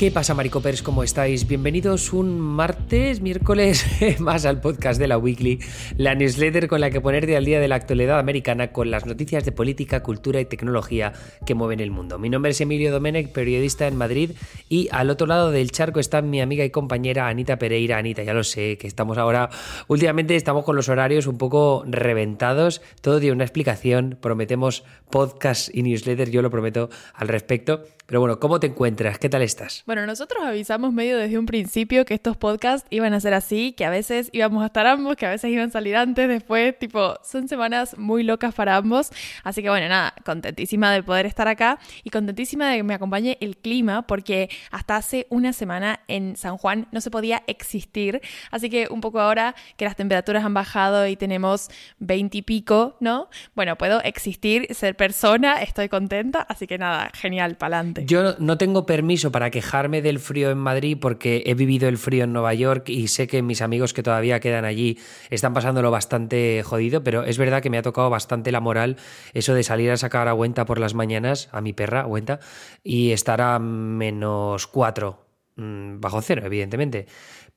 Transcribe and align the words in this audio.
¿Qué 0.00 0.10
pasa, 0.10 0.32
Maricopers? 0.32 0.82
¿Cómo 0.82 1.02
estáis? 1.02 1.46
Bienvenidos 1.46 2.14
un 2.14 2.40
martes, 2.40 3.20
miércoles 3.20 3.84
más 4.18 4.46
al 4.46 4.58
podcast 4.62 4.98
de 4.98 5.06
la 5.06 5.18
Weekly, 5.18 5.58
la 5.98 6.14
newsletter 6.14 6.68
con 6.68 6.80
la 6.80 6.88
que 6.88 7.02
ponerte 7.02 7.36
al 7.36 7.44
día 7.44 7.60
de 7.60 7.68
la 7.68 7.74
actualidad 7.74 8.18
americana 8.18 8.72
con 8.72 8.90
las 8.90 9.04
noticias 9.04 9.44
de 9.44 9.52
política, 9.52 10.02
cultura 10.02 10.40
y 10.40 10.46
tecnología 10.46 11.12
que 11.44 11.54
mueven 11.54 11.80
el 11.80 11.90
mundo. 11.90 12.18
Mi 12.18 12.30
nombre 12.30 12.52
es 12.52 12.60
Emilio 12.62 12.90
Domenech, 12.90 13.30
periodista 13.30 13.86
en 13.88 13.96
Madrid, 13.96 14.30
y 14.70 14.88
al 14.90 15.10
otro 15.10 15.26
lado 15.26 15.50
del 15.50 15.70
charco 15.70 16.00
está 16.00 16.22
mi 16.22 16.40
amiga 16.40 16.64
y 16.64 16.70
compañera 16.70 17.28
Anita 17.28 17.58
Pereira. 17.58 17.98
Anita, 17.98 18.22
ya 18.22 18.32
lo 18.32 18.42
sé, 18.42 18.78
que 18.78 18.86
estamos 18.86 19.18
ahora, 19.18 19.50
últimamente 19.86 20.34
estamos 20.34 20.64
con 20.64 20.76
los 20.76 20.88
horarios 20.88 21.26
un 21.26 21.36
poco 21.36 21.84
reventados, 21.86 22.80
todo 23.02 23.20
dio 23.20 23.34
una 23.34 23.44
explicación, 23.44 24.16
prometemos 24.18 24.82
podcast 25.10 25.68
y 25.74 25.82
newsletter, 25.82 26.30
yo 26.30 26.40
lo 26.40 26.48
prometo 26.48 26.88
al 27.12 27.28
respecto. 27.28 27.84
Pero 28.10 28.18
bueno, 28.18 28.40
¿cómo 28.40 28.58
te 28.58 28.66
encuentras? 28.66 29.20
¿Qué 29.20 29.28
tal 29.28 29.40
estás? 29.42 29.84
Bueno, 29.86 30.04
nosotros 30.04 30.42
avisamos 30.44 30.92
medio 30.92 31.16
desde 31.16 31.38
un 31.38 31.46
principio 31.46 32.04
que 32.04 32.14
estos 32.14 32.36
podcasts 32.36 32.84
iban 32.90 33.14
a 33.14 33.20
ser 33.20 33.34
así, 33.34 33.70
que 33.70 33.84
a 33.84 33.90
veces 33.90 34.30
íbamos 34.32 34.64
a 34.64 34.66
estar 34.66 34.84
ambos, 34.88 35.14
que 35.14 35.26
a 35.26 35.30
veces 35.30 35.48
iban 35.48 35.68
a 35.68 35.70
salir 35.70 35.94
antes, 35.94 36.26
después, 36.26 36.76
tipo, 36.76 37.14
son 37.22 37.46
semanas 37.46 37.96
muy 37.96 38.24
locas 38.24 38.52
para 38.52 38.74
ambos. 38.74 39.12
Así 39.44 39.62
que 39.62 39.70
bueno, 39.70 39.88
nada, 39.88 40.12
contentísima 40.24 40.92
de 40.92 41.04
poder 41.04 41.24
estar 41.24 41.46
acá 41.46 41.78
y 42.02 42.10
contentísima 42.10 42.68
de 42.68 42.78
que 42.78 42.82
me 42.82 42.94
acompañe 42.94 43.38
el 43.40 43.56
clima, 43.56 44.04
porque 44.08 44.50
hasta 44.72 44.96
hace 44.96 45.28
una 45.30 45.52
semana 45.52 46.00
en 46.08 46.34
San 46.34 46.56
Juan 46.56 46.88
no 46.90 47.00
se 47.00 47.12
podía 47.12 47.44
existir. 47.46 48.20
Así 48.50 48.70
que 48.70 48.88
un 48.90 49.00
poco 49.00 49.20
ahora 49.20 49.54
que 49.76 49.84
las 49.84 49.94
temperaturas 49.94 50.44
han 50.44 50.52
bajado 50.52 51.06
y 51.06 51.14
tenemos 51.14 51.68
20 52.00 52.38
y 52.38 52.42
pico, 52.42 52.96
¿no? 52.98 53.28
Bueno, 53.54 53.78
puedo 53.78 54.02
existir, 54.02 54.66
ser 54.74 54.96
persona, 54.96 55.62
estoy 55.62 55.88
contenta, 55.88 56.40
así 56.40 56.66
que 56.66 56.76
nada, 56.76 57.12
genial, 57.14 57.56
pa'lante. 57.56 57.99
Yo 58.04 58.34
no 58.38 58.56
tengo 58.56 58.86
permiso 58.86 59.30
para 59.32 59.50
quejarme 59.50 60.02
del 60.02 60.18
frío 60.18 60.50
en 60.50 60.58
Madrid 60.58 60.96
porque 61.00 61.42
he 61.46 61.54
vivido 61.54 61.88
el 61.88 61.98
frío 61.98 62.24
en 62.24 62.32
Nueva 62.32 62.54
York 62.54 62.88
y 62.88 63.08
sé 63.08 63.26
que 63.26 63.42
mis 63.42 63.62
amigos 63.62 63.92
que 63.92 64.02
todavía 64.02 64.40
quedan 64.40 64.64
allí 64.64 64.98
están 65.28 65.54
pasándolo 65.54 65.90
bastante 65.90 66.62
jodido, 66.64 67.02
pero 67.02 67.24
es 67.24 67.38
verdad 67.38 67.62
que 67.62 67.70
me 67.70 67.78
ha 67.78 67.82
tocado 67.82 68.08
bastante 68.08 68.52
la 68.52 68.60
moral 68.60 68.96
eso 69.34 69.54
de 69.54 69.62
salir 69.62 69.90
a 69.90 69.96
sacar 69.96 70.28
a 70.28 70.34
Cuenta 70.34 70.64
por 70.64 70.78
las 70.78 70.94
mañanas, 70.94 71.48
a 71.52 71.60
mi 71.60 71.72
perra, 71.72 72.04
Cuenta, 72.04 72.40
y 72.82 73.10
estar 73.10 73.40
a 73.40 73.58
menos 73.58 74.66
cuatro, 74.66 75.26
mm, 75.56 76.00
bajo 76.00 76.22
cero, 76.22 76.42
evidentemente. 76.44 77.06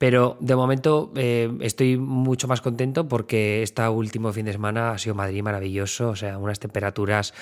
Pero 0.03 0.35
de 0.41 0.53
momento 0.53 1.13
eh, 1.15 1.49
estoy 1.61 1.95
mucho 1.95 2.49
más 2.49 2.59
contento 2.59 3.07
porque 3.07 3.63
este 3.63 3.87
último 3.87 4.33
fin 4.33 4.45
de 4.45 4.51
semana 4.51 4.91
ha 4.91 4.97
sido 4.97 5.15
Madrid 5.15 5.41
maravilloso, 5.41 6.09
o 6.09 6.15
sea, 6.17 6.37
unas 6.37 6.59
temperaturas 6.59 7.33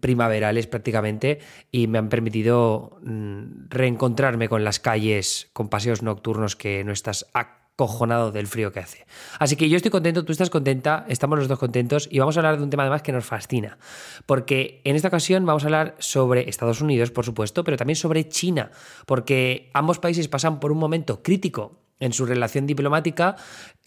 primaverales 0.00 0.66
prácticamente 0.66 1.38
y 1.70 1.86
me 1.86 1.98
han 1.98 2.08
permitido 2.08 2.98
mm, 3.04 3.68
reencontrarme 3.68 4.48
con 4.48 4.64
las 4.64 4.80
calles, 4.80 5.50
con 5.52 5.68
paseos 5.68 6.02
nocturnos 6.02 6.56
que 6.56 6.82
no 6.82 6.90
estás 6.90 7.26
acojonado 7.32 8.32
del 8.32 8.48
frío 8.48 8.72
que 8.72 8.80
hace. 8.80 9.06
Así 9.38 9.54
que 9.54 9.68
yo 9.68 9.76
estoy 9.76 9.92
contento, 9.92 10.24
tú 10.24 10.32
estás 10.32 10.50
contenta, 10.50 11.06
estamos 11.08 11.38
los 11.38 11.46
dos 11.46 11.60
contentos 11.60 12.08
y 12.10 12.18
vamos 12.18 12.36
a 12.36 12.40
hablar 12.40 12.56
de 12.56 12.64
un 12.64 12.70
tema 12.70 12.82
además 12.82 13.02
que 13.02 13.12
nos 13.12 13.24
fascina, 13.24 13.78
porque 14.26 14.80
en 14.82 14.96
esta 14.96 15.06
ocasión 15.06 15.46
vamos 15.46 15.62
a 15.62 15.66
hablar 15.68 15.94
sobre 16.00 16.48
Estados 16.48 16.80
Unidos, 16.80 17.12
por 17.12 17.24
supuesto, 17.24 17.62
pero 17.62 17.76
también 17.76 17.94
sobre 17.94 18.28
China, 18.28 18.72
porque 19.06 19.70
ambos 19.74 20.00
países 20.00 20.26
pasan 20.26 20.58
por 20.58 20.72
un 20.72 20.78
momento 20.78 21.22
crítico 21.22 21.78
en 22.00 22.12
su 22.12 22.26
relación 22.26 22.66
diplomática, 22.66 23.36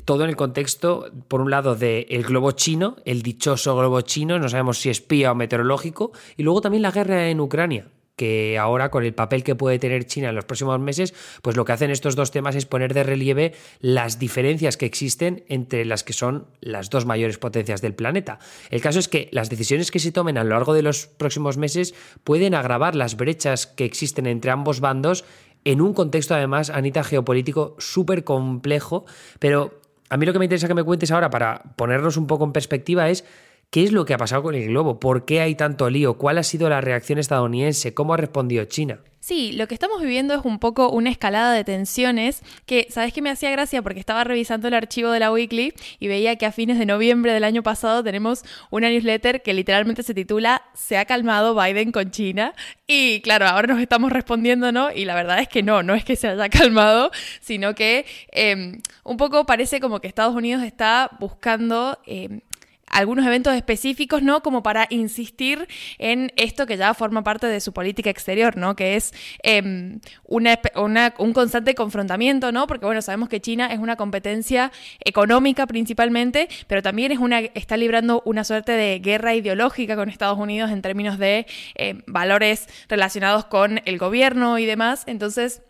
todo 0.05 0.23
en 0.23 0.29
el 0.29 0.35
contexto, 0.35 1.11
por 1.27 1.41
un 1.41 1.51
lado, 1.51 1.75
del 1.75 2.23
globo 2.23 2.51
chino, 2.51 2.95
el 3.05 3.21
dichoso 3.21 3.75
globo 3.75 4.01
chino, 4.01 4.39
no 4.39 4.47
sabemos 4.47 4.79
si 4.79 4.89
espía 4.89 5.31
o 5.31 5.35
meteorológico, 5.35 6.11
y 6.37 6.43
luego 6.43 6.61
también 6.61 6.83
la 6.83 6.91
guerra 6.91 7.29
en 7.29 7.41
Ucrania 7.41 7.87
que 8.15 8.57
ahora 8.59 8.91
con 8.91 9.03
el 9.03 9.13
papel 9.13 9.43
que 9.43 9.55
puede 9.55 9.79
tener 9.79 10.05
China 10.05 10.29
en 10.29 10.35
los 10.35 10.45
próximos 10.45 10.79
meses, 10.79 11.13
pues 11.41 11.55
lo 11.55 11.65
que 11.65 11.71
hacen 11.71 11.89
estos 11.89 12.15
dos 12.15 12.31
temas 12.31 12.55
es 12.55 12.65
poner 12.65 12.93
de 12.93 13.03
relieve 13.03 13.53
las 13.79 14.19
diferencias 14.19 14.77
que 14.77 14.85
existen 14.85 15.43
entre 15.47 15.85
las 15.85 16.03
que 16.03 16.13
son 16.13 16.47
las 16.61 16.89
dos 16.89 17.05
mayores 17.05 17.37
potencias 17.37 17.81
del 17.81 17.95
planeta. 17.95 18.39
El 18.69 18.81
caso 18.81 18.99
es 18.99 19.07
que 19.07 19.29
las 19.31 19.49
decisiones 19.49 19.89
que 19.89 19.99
se 19.99 20.11
tomen 20.11 20.37
a 20.37 20.43
lo 20.43 20.51
largo 20.51 20.73
de 20.73 20.83
los 20.83 21.07
próximos 21.07 21.57
meses 21.57 21.95
pueden 22.23 22.53
agravar 22.53 22.95
las 22.95 23.17
brechas 23.17 23.65
que 23.65 23.85
existen 23.85 24.27
entre 24.27 24.51
ambos 24.51 24.79
bandos 24.79 25.25
en 25.65 25.81
un 25.81 25.93
contexto 25.93 26.35
además, 26.35 26.69
Anita, 26.69 27.03
geopolítico 27.03 27.75
súper 27.79 28.23
complejo, 28.23 29.05
pero 29.39 29.79
a 30.09 30.17
mí 30.17 30.25
lo 30.25 30.33
que 30.33 30.39
me 30.39 30.45
interesa 30.45 30.67
que 30.67 30.73
me 30.73 30.83
cuentes 30.83 31.11
ahora 31.11 31.29
para 31.29 31.63
ponernos 31.75 32.17
un 32.17 32.27
poco 32.27 32.43
en 32.45 32.51
perspectiva 32.51 33.09
es 33.09 33.25
qué 33.69 33.83
es 33.83 33.91
lo 33.91 34.05
que 34.05 34.13
ha 34.13 34.17
pasado 34.17 34.43
con 34.43 34.55
el 34.55 34.67
globo, 34.67 34.99
por 34.99 35.25
qué 35.25 35.41
hay 35.41 35.55
tanto 35.55 35.89
lío, 35.89 36.17
cuál 36.17 36.37
ha 36.37 36.43
sido 36.43 36.69
la 36.69 36.81
reacción 36.81 37.17
estadounidense, 37.17 37.93
cómo 37.93 38.13
ha 38.13 38.17
respondido 38.17 38.65
China. 38.65 38.99
Sí, 39.23 39.53
lo 39.53 39.69
que 39.69 39.73
estamos 39.73 40.01
viviendo 40.01 40.33
es 40.33 40.41
un 40.43 40.59
poco 40.59 40.89
una 40.89 41.09
escalada 41.09 41.53
de 41.53 41.63
tensiones 41.63 42.43
que, 42.65 42.87
¿sabes 42.89 43.13
qué 43.13 43.21
me 43.21 43.29
hacía 43.29 43.51
gracia? 43.51 43.81
Porque 43.81 44.01
estaba 44.01 44.25
revisando 44.25 44.67
el 44.67 44.73
archivo 44.73 45.11
de 45.11 45.21
la 45.21 45.31
Weekly 45.31 45.73
y 45.97 46.09
veía 46.09 46.35
que 46.35 46.45
a 46.45 46.51
fines 46.51 46.77
de 46.77 46.85
noviembre 46.85 47.31
del 47.31 47.45
año 47.45 47.63
pasado 47.63 48.03
tenemos 48.03 48.43
una 48.69 48.89
newsletter 48.89 49.41
que 49.41 49.53
literalmente 49.53 50.03
se 50.03 50.13
titula 50.13 50.63
Se 50.73 50.97
ha 50.97 51.05
calmado 51.05 51.55
Biden 51.55 51.93
con 51.93 52.11
China. 52.11 52.53
Y 52.85 53.21
claro, 53.21 53.47
ahora 53.47 53.67
nos 53.73 53.81
estamos 53.81 54.11
respondiendo, 54.11 54.73
¿no? 54.73 54.91
Y 54.91 55.05
la 55.05 55.15
verdad 55.15 55.39
es 55.39 55.47
que 55.47 55.63
no, 55.63 55.83
no 55.83 55.95
es 55.95 56.03
que 56.03 56.17
se 56.17 56.27
haya 56.27 56.49
calmado, 56.49 57.09
sino 57.39 57.75
que 57.75 58.05
em, 58.29 58.81
un 59.05 59.15
poco 59.15 59.45
parece 59.45 59.79
como 59.79 60.01
que 60.01 60.09
Estados 60.09 60.35
Unidos 60.35 60.63
está 60.63 61.09
buscando... 61.21 61.97
Em, 62.05 62.41
algunos 62.87 63.25
eventos 63.25 63.53
específicos, 63.55 64.21
¿no? 64.21 64.41
Como 64.41 64.63
para 64.63 64.87
insistir 64.89 65.67
en 65.97 66.31
esto 66.35 66.65
que 66.65 66.77
ya 66.77 66.93
forma 66.93 67.23
parte 67.23 67.47
de 67.47 67.59
su 67.59 67.73
política 67.73 68.09
exterior, 68.09 68.57
¿no? 68.57 68.75
Que 68.75 68.95
es 68.95 69.13
em, 69.41 69.99
un 70.27 71.33
constante 71.33 71.75
confrontamiento, 71.75 72.51
¿no? 72.51 72.67
Porque, 72.67 72.85
bueno, 72.85 73.01
sabemos 73.01 73.29
que 73.29 73.41
China 73.41 73.67
es 73.73 73.79
una 73.79 73.95
competencia 73.95 74.71
económica 75.03 75.67
principalmente, 75.67 76.47
pero 76.67 76.81
también 76.81 77.11
es 77.11 77.19
una, 77.19 77.39
está 77.39 77.77
librando 77.77 78.21
una 78.25 78.43
suerte 78.43 78.73
de 78.73 78.99
guerra 78.99 79.33
ideológica 79.35 79.95
con 79.95 80.09
Estados 80.09 80.37
Unidos 80.37 80.71
en 80.71 80.81
términos 80.81 81.17
de 81.17 81.45
em, 81.75 82.01
valores 82.05 82.67
relacionados 82.89 83.45
con 83.45 83.81
el 83.85 83.97
gobierno 83.97 84.59
y 84.59 84.65
demás. 84.65 85.03
Entonces, 85.07 85.61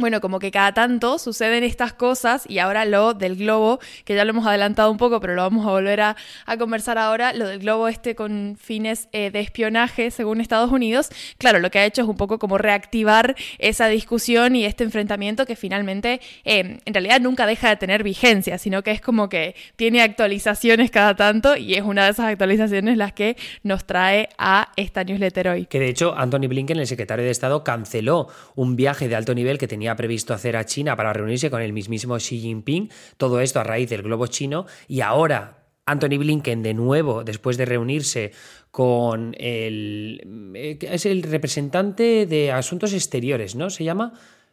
bueno, 0.00 0.20
como 0.20 0.38
que 0.38 0.50
cada 0.50 0.72
tanto 0.72 1.18
suceden 1.18 1.64
estas 1.64 1.92
cosas 1.92 2.44
y 2.48 2.58
ahora 2.58 2.84
lo 2.84 3.14
del 3.14 3.36
globo, 3.36 3.80
que 4.04 4.14
ya 4.14 4.24
lo 4.24 4.30
hemos 4.30 4.46
adelantado 4.46 4.90
un 4.90 4.96
poco, 4.96 5.20
pero 5.20 5.34
lo 5.34 5.42
vamos 5.42 5.66
a 5.66 5.70
volver 5.70 6.00
a, 6.00 6.16
conversar 6.58 6.98
ahora, 6.98 7.32
lo 7.32 7.46
del 7.46 7.60
globo 7.60 7.88
este 7.88 8.14
con 8.14 8.56
fines 8.60 9.08
eh, 9.12 9.30
de 9.30 9.40
espionaje 9.40 10.10
según 10.10 10.40
Estados 10.40 10.70
Unidos, 10.70 11.08
claro, 11.38 11.58
lo 11.58 11.70
que 11.70 11.78
ha 11.78 11.84
hecho 11.84 12.02
es 12.02 12.08
un 12.08 12.16
poco 12.16 12.38
como 12.38 12.58
reactivar 12.58 13.34
esa 13.58 13.86
discusión 13.88 14.56
y 14.56 14.64
este 14.64 14.84
enfrentamiento 14.84 15.46
que 15.46 15.56
finalmente 15.56 16.20
eh, 16.44 16.78
en 16.84 16.94
realidad 16.94 17.20
nunca 17.20 17.46
deja 17.46 17.68
de 17.68 17.76
tener 17.76 18.02
vigencia, 18.02 18.58
sino 18.58 18.82
que 18.82 18.90
es 18.90 19.00
como 19.00 19.28
que 19.28 19.54
tiene 19.76 20.02
actualizaciones 20.02 20.90
cada 20.90 21.14
tanto 21.14 21.56
y 21.56 21.74
es 21.74 21.82
una 21.82 22.04
de 22.04 22.10
esas 22.10 22.26
actualizaciones 22.26 22.96
las 22.96 23.12
que 23.12 23.36
nos 23.62 23.84
trae 23.84 24.28
a 24.38 24.72
esta 24.76 25.04
newsletter 25.04 25.48
hoy. 25.48 25.66
Que 25.66 25.80
de 25.80 25.88
hecho 25.88 26.14
Anthony 26.16 26.48
Blinken, 26.48 26.78
el 26.78 26.86
secretario 26.86 27.24
de 27.24 27.30
Estado, 27.30 27.64
canceló 27.64 28.28
un 28.54 28.76
viaje 28.76 29.08
de 29.08 29.16
alto 29.16 29.34
nivel 29.34 29.58
que 29.58 29.68
tenía 29.68 29.89
previsto 29.96 30.34
hacer 30.34 30.56
a 30.56 30.64
China 30.64 30.96
para 30.96 31.12
reunirse 31.12 31.50
con 31.50 31.62
el 31.62 31.72
mismísimo 31.72 32.16
Xi 32.16 32.40
Jinping, 32.40 32.90
todo 33.16 33.40
esto 33.40 33.60
a 33.60 33.64
raíz 33.64 33.90
del 33.90 34.02
globo 34.02 34.26
chino, 34.26 34.66
y 34.88 35.00
ahora 35.00 35.60
Anthony 35.86 36.18
Blinken 36.18 36.62
de 36.62 36.74
nuevo, 36.74 37.24
después 37.24 37.56
de 37.56 37.64
reunirse 37.64 38.32
con 38.70 39.34
el... 39.38 40.52
Eh, 40.54 40.78
es 40.80 41.06
el 41.06 41.22
representante 41.22 42.26
de 42.26 42.52
Asuntos 42.52 42.92
Exteriores, 42.92 43.54
¿no? 43.54 43.70
Se 43.70 43.84
llama... 43.84 44.12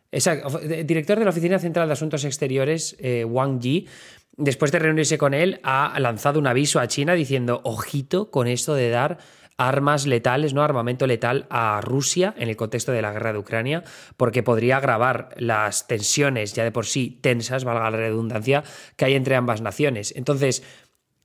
Exacto, 0.10 0.60
director 0.60 1.20
de 1.20 1.26
la 1.26 1.32
Oficina 1.32 1.60
Central 1.60 1.88
de 1.88 1.94
Asuntos 1.94 2.24
Exteriores, 2.24 2.96
eh, 3.00 3.26
Wang 3.26 3.60
Yi, 3.60 3.88
después 4.38 4.72
de 4.72 4.80
reunirse 4.80 5.18
con 5.18 5.34
él, 5.34 5.60
ha 5.64 6.00
lanzado 6.00 6.40
un 6.40 6.48
aviso 6.48 6.80
a 6.80 6.88
China 6.88 7.14
diciendo, 7.14 7.60
ojito 7.66 8.32
con 8.32 8.48
esto 8.48 8.74
de 8.74 8.90
dar 8.90 9.18
armas 9.58 10.06
letales, 10.06 10.54
¿no? 10.54 10.62
Armamento 10.64 11.08
letal 11.08 11.48
a 11.50 11.82
Rusia 11.82 12.34
en 12.38 12.48
el 12.48 12.56
contexto 12.56 12.92
de 12.92 13.02
la 13.02 13.12
guerra 13.12 13.34
de 13.34 13.40
Ucrania, 13.40 13.84
porque 14.16 14.44
podría 14.44 14.78
agravar 14.78 15.30
las 15.38 15.88
tensiones 15.88 16.54
ya 16.54 16.64
de 16.64 16.72
por 16.72 16.86
sí 16.86 17.18
tensas, 17.22 17.64
valga 17.64 17.90
la 17.90 17.98
redundancia, 17.98 18.64
que 18.96 19.06
hay 19.06 19.16
entre 19.16 19.36
ambas 19.36 19.62
naciones. 19.62 20.14
Entonces, 20.16 20.64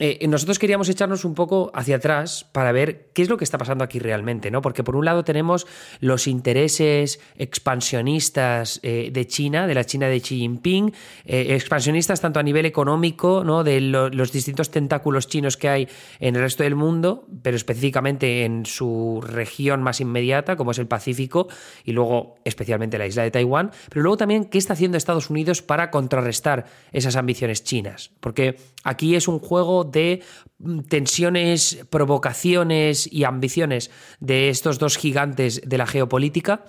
eh, 0.04 0.26
nosotros 0.26 0.58
queríamos 0.58 0.88
echarnos 0.88 1.24
un 1.24 1.34
poco 1.34 1.70
hacia 1.74 1.94
atrás 1.94 2.44
para 2.50 2.72
ver 2.72 3.10
qué 3.12 3.22
es 3.22 3.28
lo 3.28 3.36
que 3.36 3.44
está 3.44 3.56
pasando 3.56 3.84
aquí 3.84 4.00
realmente, 4.00 4.50
¿no? 4.50 4.60
Porque 4.60 4.82
por 4.82 4.96
un 4.96 5.04
lado 5.04 5.22
tenemos 5.22 5.64
los 6.00 6.26
intereses 6.26 7.20
expansionistas 7.36 8.80
eh, 8.82 9.10
de 9.12 9.26
China, 9.28 9.68
de 9.68 9.74
la 9.76 9.84
China 9.84 10.08
de 10.08 10.20
Xi 10.20 10.38
Jinping, 10.38 10.92
eh, 11.24 11.54
expansionistas 11.54 12.20
tanto 12.20 12.40
a 12.40 12.42
nivel 12.42 12.66
económico, 12.66 13.44
¿no? 13.44 13.62
De 13.62 13.80
los 13.80 14.32
distintos 14.32 14.72
tentáculos 14.72 15.28
chinos 15.28 15.56
que 15.56 15.68
hay 15.68 15.88
en 16.18 16.34
el 16.34 16.42
resto 16.42 16.64
del 16.64 16.74
mundo, 16.74 17.28
pero 17.42 17.56
específicamente 17.56 18.44
en 18.44 18.66
su 18.66 19.22
región 19.24 19.84
más 19.84 20.00
inmediata, 20.00 20.56
como 20.56 20.72
es 20.72 20.80
el 20.80 20.88
Pacífico, 20.88 21.46
y 21.84 21.92
luego 21.92 22.34
especialmente 22.44 22.98
la 22.98 23.06
isla 23.06 23.22
de 23.22 23.30
Taiwán, 23.30 23.70
pero 23.88 24.02
luego 24.02 24.16
también 24.16 24.46
qué 24.46 24.58
está 24.58 24.72
haciendo 24.72 24.98
Estados 24.98 25.30
Unidos 25.30 25.62
para 25.62 25.92
contrarrestar 25.92 26.66
esas 26.90 27.14
ambiciones 27.14 27.62
chinas, 27.62 28.10
porque 28.18 28.56
aquí 28.82 29.14
es 29.14 29.28
un 29.28 29.38
juego 29.38 29.91
de 29.92 30.22
mm, 30.58 30.80
tensiones, 30.80 31.84
provocaciones 31.90 33.10
y 33.12 33.24
ambiciones 33.24 33.90
de 34.20 34.48
estos 34.48 34.78
dos 34.78 34.96
gigantes 34.96 35.60
de 35.64 35.78
la 35.78 35.86
geopolítica 35.86 36.64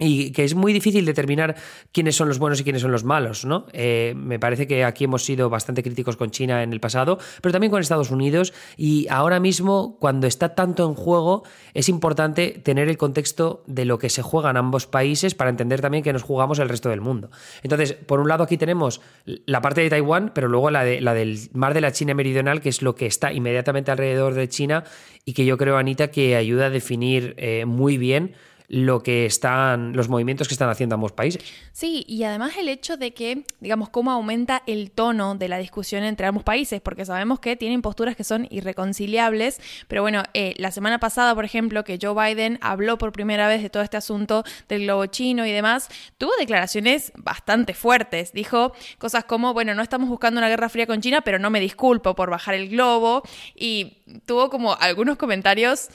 y 0.00 0.32
que 0.32 0.44
es 0.44 0.54
muy 0.54 0.72
difícil 0.72 1.04
determinar 1.04 1.56
quiénes 1.92 2.16
son 2.16 2.28
los 2.28 2.38
buenos 2.38 2.60
y 2.60 2.64
quiénes 2.64 2.82
son 2.82 2.90
los 2.90 3.04
malos, 3.04 3.44
¿no? 3.44 3.66
Eh, 3.72 4.14
me 4.16 4.38
parece 4.38 4.66
que 4.66 4.84
aquí 4.84 5.04
hemos 5.04 5.24
sido 5.24 5.50
bastante 5.50 5.82
críticos 5.82 6.16
con 6.16 6.30
China 6.30 6.62
en 6.62 6.72
el 6.72 6.80
pasado, 6.80 7.18
pero 7.42 7.52
también 7.52 7.70
con 7.70 7.80
Estados 7.80 8.10
Unidos 8.10 8.52
y 8.76 9.06
ahora 9.10 9.40
mismo 9.40 9.98
cuando 10.00 10.26
está 10.26 10.54
tanto 10.54 10.86
en 10.88 10.94
juego 10.94 11.44
es 11.74 11.88
importante 11.88 12.60
tener 12.64 12.88
el 12.88 12.96
contexto 12.96 13.62
de 13.66 13.84
lo 13.84 13.98
que 13.98 14.08
se 14.08 14.22
juega 14.22 14.50
en 14.50 14.56
ambos 14.56 14.86
países 14.86 15.34
para 15.34 15.50
entender 15.50 15.80
también 15.80 16.02
que 16.02 16.12
nos 16.12 16.22
jugamos 16.22 16.58
el 16.58 16.68
resto 16.68 16.88
del 16.88 17.02
mundo. 17.02 17.30
Entonces, 17.62 17.92
por 17.92 18.20
un 18.20 18.28
lado 18.28 18.44
aquí 18.44 18.56
tenemos 18.56 19.02
la 19.24 19.60
parte 19.60 19.82
de 19.82 19.90
Taiwán, 19.90 20.32
pero 20.34 20.48
luego 20.48 20.70
la, 20.70 20.82
de, 20.82 21.00
la 21.00 21.12
del 21.12 21.38
mar 21.52 21.74
de 21.74 21.82
la 21.82 21.92
China 21.92 22.14
meridional, 22.14 22.60
que 22.62 22.70
es 22.70 22.80
lo 22.80 22.94
que 22.94 23.06
está 23.06 23.32
inmediatamente 23.32 23.90
alrededor 23.90 24.34
de 24.34 24.48
China 24.48 24.84
y 25.26 25.34
que 25.34 25.44
yo 25.44 25.58
creo, 25.58 25.76
Anita, 25.76 26.10
que 26.10 26.36
ayuda 26.36 26.66
a 26.66 26.70
definir 26.70 27.34
eh, 27.36 27.66
muy 27.66 27.98
bien 27.98 28.34
lo 28.70 29.02
que 29.02 29.26
están, 29.26 29.94
los 29.94 30.08
movimientos 30.08 30.46
que 30.46 30.54
están 30.54 30.68
haciendo 30.68 30.94
ambos 30.94 31.10
países. 31.10 31.42
Sí, 31.72 32.04
y 32.06 32.22
además 32.22 32.56
el 32.56 32.68
hecho 32.68 32.96
de 32.96 33.12
que, 33.12 33.44
digamos, 33.58 33.88
cómo 33.88 34.12
aumenta 34.12 34.62
el 34.68 34.92
tono 34.92 35.34
de 35.34 35.48
la 35.48 35.58
discusión 35.58 36.04
entre 36.04 36.26
ambos 36.26 36.44
países, 36.44 36.80
porque 36.80 37.04
sabemos 37.04 37.40
que 37.40 37.56
tienen 37.56 37.82
posturas 37.82 38.14
que 38.14 38.22
son 38.22 38.46
irreconciliables, 38.48 39.60
pero 39.88 40.02
bueno, 40.02 40.22
eh, 40.34 40.54
la 40.56 40.70
semana 40.70 41.00
pasada, 41.00 41.34
por 41.34 41.44
ejemplo, 41.44 41.82
que 41.82 41.98
Joe 42.00 42.14
Biden 42.14 42.60
habló 42.62 42.96
por 42.96 43.10
primera 43.10 43.48
vez 43.48 43.60
de 43.60 43.70
todo 43.70 43.82
este 43.82 43.96
asunto 43.96 44.44
del 44.68 44.84
globo 44.84 45.06
chino 45.06 45.44
y 45.44 45.50
demás, 45.50 45.88
tuvo 46.16 46.30
declaraciones 46.38 47.10
bastante 47.16 47.74
fuertes. 47.74 48.32
Dijo 48.32 48.72
cosas 48.98 49.24
como, 49.24 49.52
bueno, 49.52 49.74
no 49.74 49.82
estamos 49.82 50.08
buscando 50.08 50.38
una 50.38 50.48
guerra 50.48 50.68
fría 50.68 50.86
con 50.86 51.00
China, 51.00 51.22
pero 51.22 51.40
no 51.40 51.50
me 51.50 51.58
disculpo 51.58 52.14
por 52.14 52.30
bajar 52.30 52.54
el 52.54 52.68
globo, 52.68 53.24
y 53.56 53.96
tuvo 54.26 54.48
como 54.48 54.76
algunos 54.76 55.16
comentarios 55.16 55.88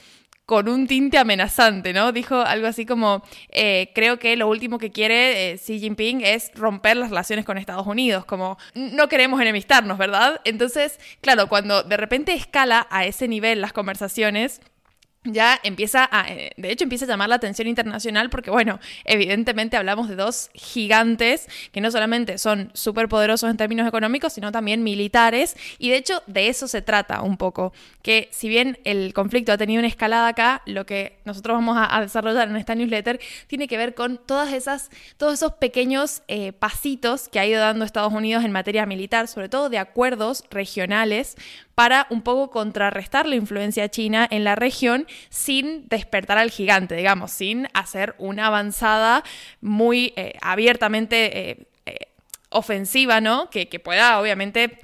con 0.46 0.68
un 0.68 0.86
tinte 0.86 1.18
amenazante, 1.18 1.92
¿no? 1.92 2.12
Dijo 2.12 2.36
algo 2.36 2.68
así 2.68 2.86
como, 2.86 3.22
eh, 3.50 3.90
creo 3.94 4.20
que 4.20 4.36
lo 4.36 4.48
último 4.48 4.78
que 4.78 4.92
quiere 4.92 5.50
eh, 5.50 5.58
Xi 5.58 5.80
Jinping 5.80 6.20
es 6.22 6.52
romper 6.54 6.96
las 6.96 7.10
relaciones 7.10 7.44
con 7.44 7.58
Estados 7.58 7.86
Unidos, 7.86 8.24
como 8.24 8.56
no 8.74 9.08
queremos 9.08 9.40
enemistarnos, 9.40 9.98
¿verdad? 9.98 10.40
Entonces, 10.44 11.00
claro, 11.20 11.48
cuando 11.48 11.82
de 11.82 11.96
repente 11.96 12.32
escala 12.32 12.86
a 12.90 13.04
ese 13.04 13.26
nivel 13.26 13.60
las 13.60 13.72
conversaciones, 13.72 14.60
ya 15.26 15.58
empieza 15.62 16.08
a, 16.10 16.28
eh, 16.30 16.52
de 16.56 16.70
hecho 16.70 16.84
empieza 16.84 17.04
a 17.04 17.08
llamar 17.08 17.28
la 17.28 17.36
atención 17.36 17.68
internacional 17.68 18.30
porque, 18.30 18.50
bueno, 18.50 18.78
evidentemente 19.04 19.76
hablamos 19.76 20.08
de 20.08 20.16
dos 20.16 20.50
gigantes 20.54 21.48
que 21.72 21.80
no 21.80 21.90
solamente 21.90 22.38
son 22.38 22.70
súper 22.74 23.08
poderosos 23.08 23.50
en 23.50 23.56
términos 23.56 23.86
económicos, 23.86 24.32
sino 24.32 24.52
también 24.52 24.82
militares, 24.82 25.56
y 25.78 25.90
de 25.90 25.96
hecho 25.96 26.22
de 26.26 26.48
eso 26.48 26.68
se 26.68 26.82
trata 26.82 27.22
un 27.22 27.36
poco, 27.36 27.72
que 28.02 28.28
si 28.30 28.48
bien 28.48 28.78
el 28.84 29.12
conflicto 29.14 29.52
ha 29.52 29.58
tenido 29.58 29.80
una 29.80 29.88
escalada 29.88 30.28
acá, 30.28 30.62
lo 30.66 30.86
que 30.86 31.18
nosotros 31.24 31.56
vamos 31.56 31.76
a, 31.78 32.00
desarrollar 32.00 32.48
en 32.48 32.56
esta 32.56 32.74
newsletter 32.74 33.20
tiene 33.46 33.68
que 33.68 33.76
ver 33.76 33.94
con 33.94 34.18
todas 34.18 34.52
esas, 34.52 34.90
todos 35.16 35.34
esos 35.34 35.54
pequeños 35.54 36.22
eh, 36.28 36.52
pasitos 36.52 37.28
que 37.28 37.40
ha 37.40 37.46
ido 37.46 37.60
dando 37.60 37.84
Estados 37.84 38.12
Unidos 38.12 38.44
en 38.44 38.52
materia 38.52 38.86
militar, 38.86 39.28
sobre 39.28 39.48
todo 39.48 39.68
de 39.70 39.78
acuerdos 39.78 40.44
regionales 40.50 41.36
para 41.76 42.06
un 42.08 42.22
poco 42.22 42.50
contrarrestar 42.50 43.26
la 43.26 43.36
influencia 43.36 43.90
china 43.90 44.26
en 44.30 44.44
la 44.44 44.56
región 44.56 45.06
sin 45.28 45.86
despertar 45.88 46.38
al 46.38 46.50
gigante, 46.50 46.96
digamos, 46.96 47.30
sin 47.30 47.68
hacer 47.74 48.14
una 48.16 48.46
avanzada 48.46 49.22
muy 49.60 50.14
eh, 50.16 50.38
abiertamente 50.40 51.50
eh, 51.50 51.66
eh, 51.84 51.96
ofensiva, 52.48 53.20
¿no? 53.20 53.50
Que, 53.50 53.66
pueda, 53.78 54.18
obviamente 54.18 54.78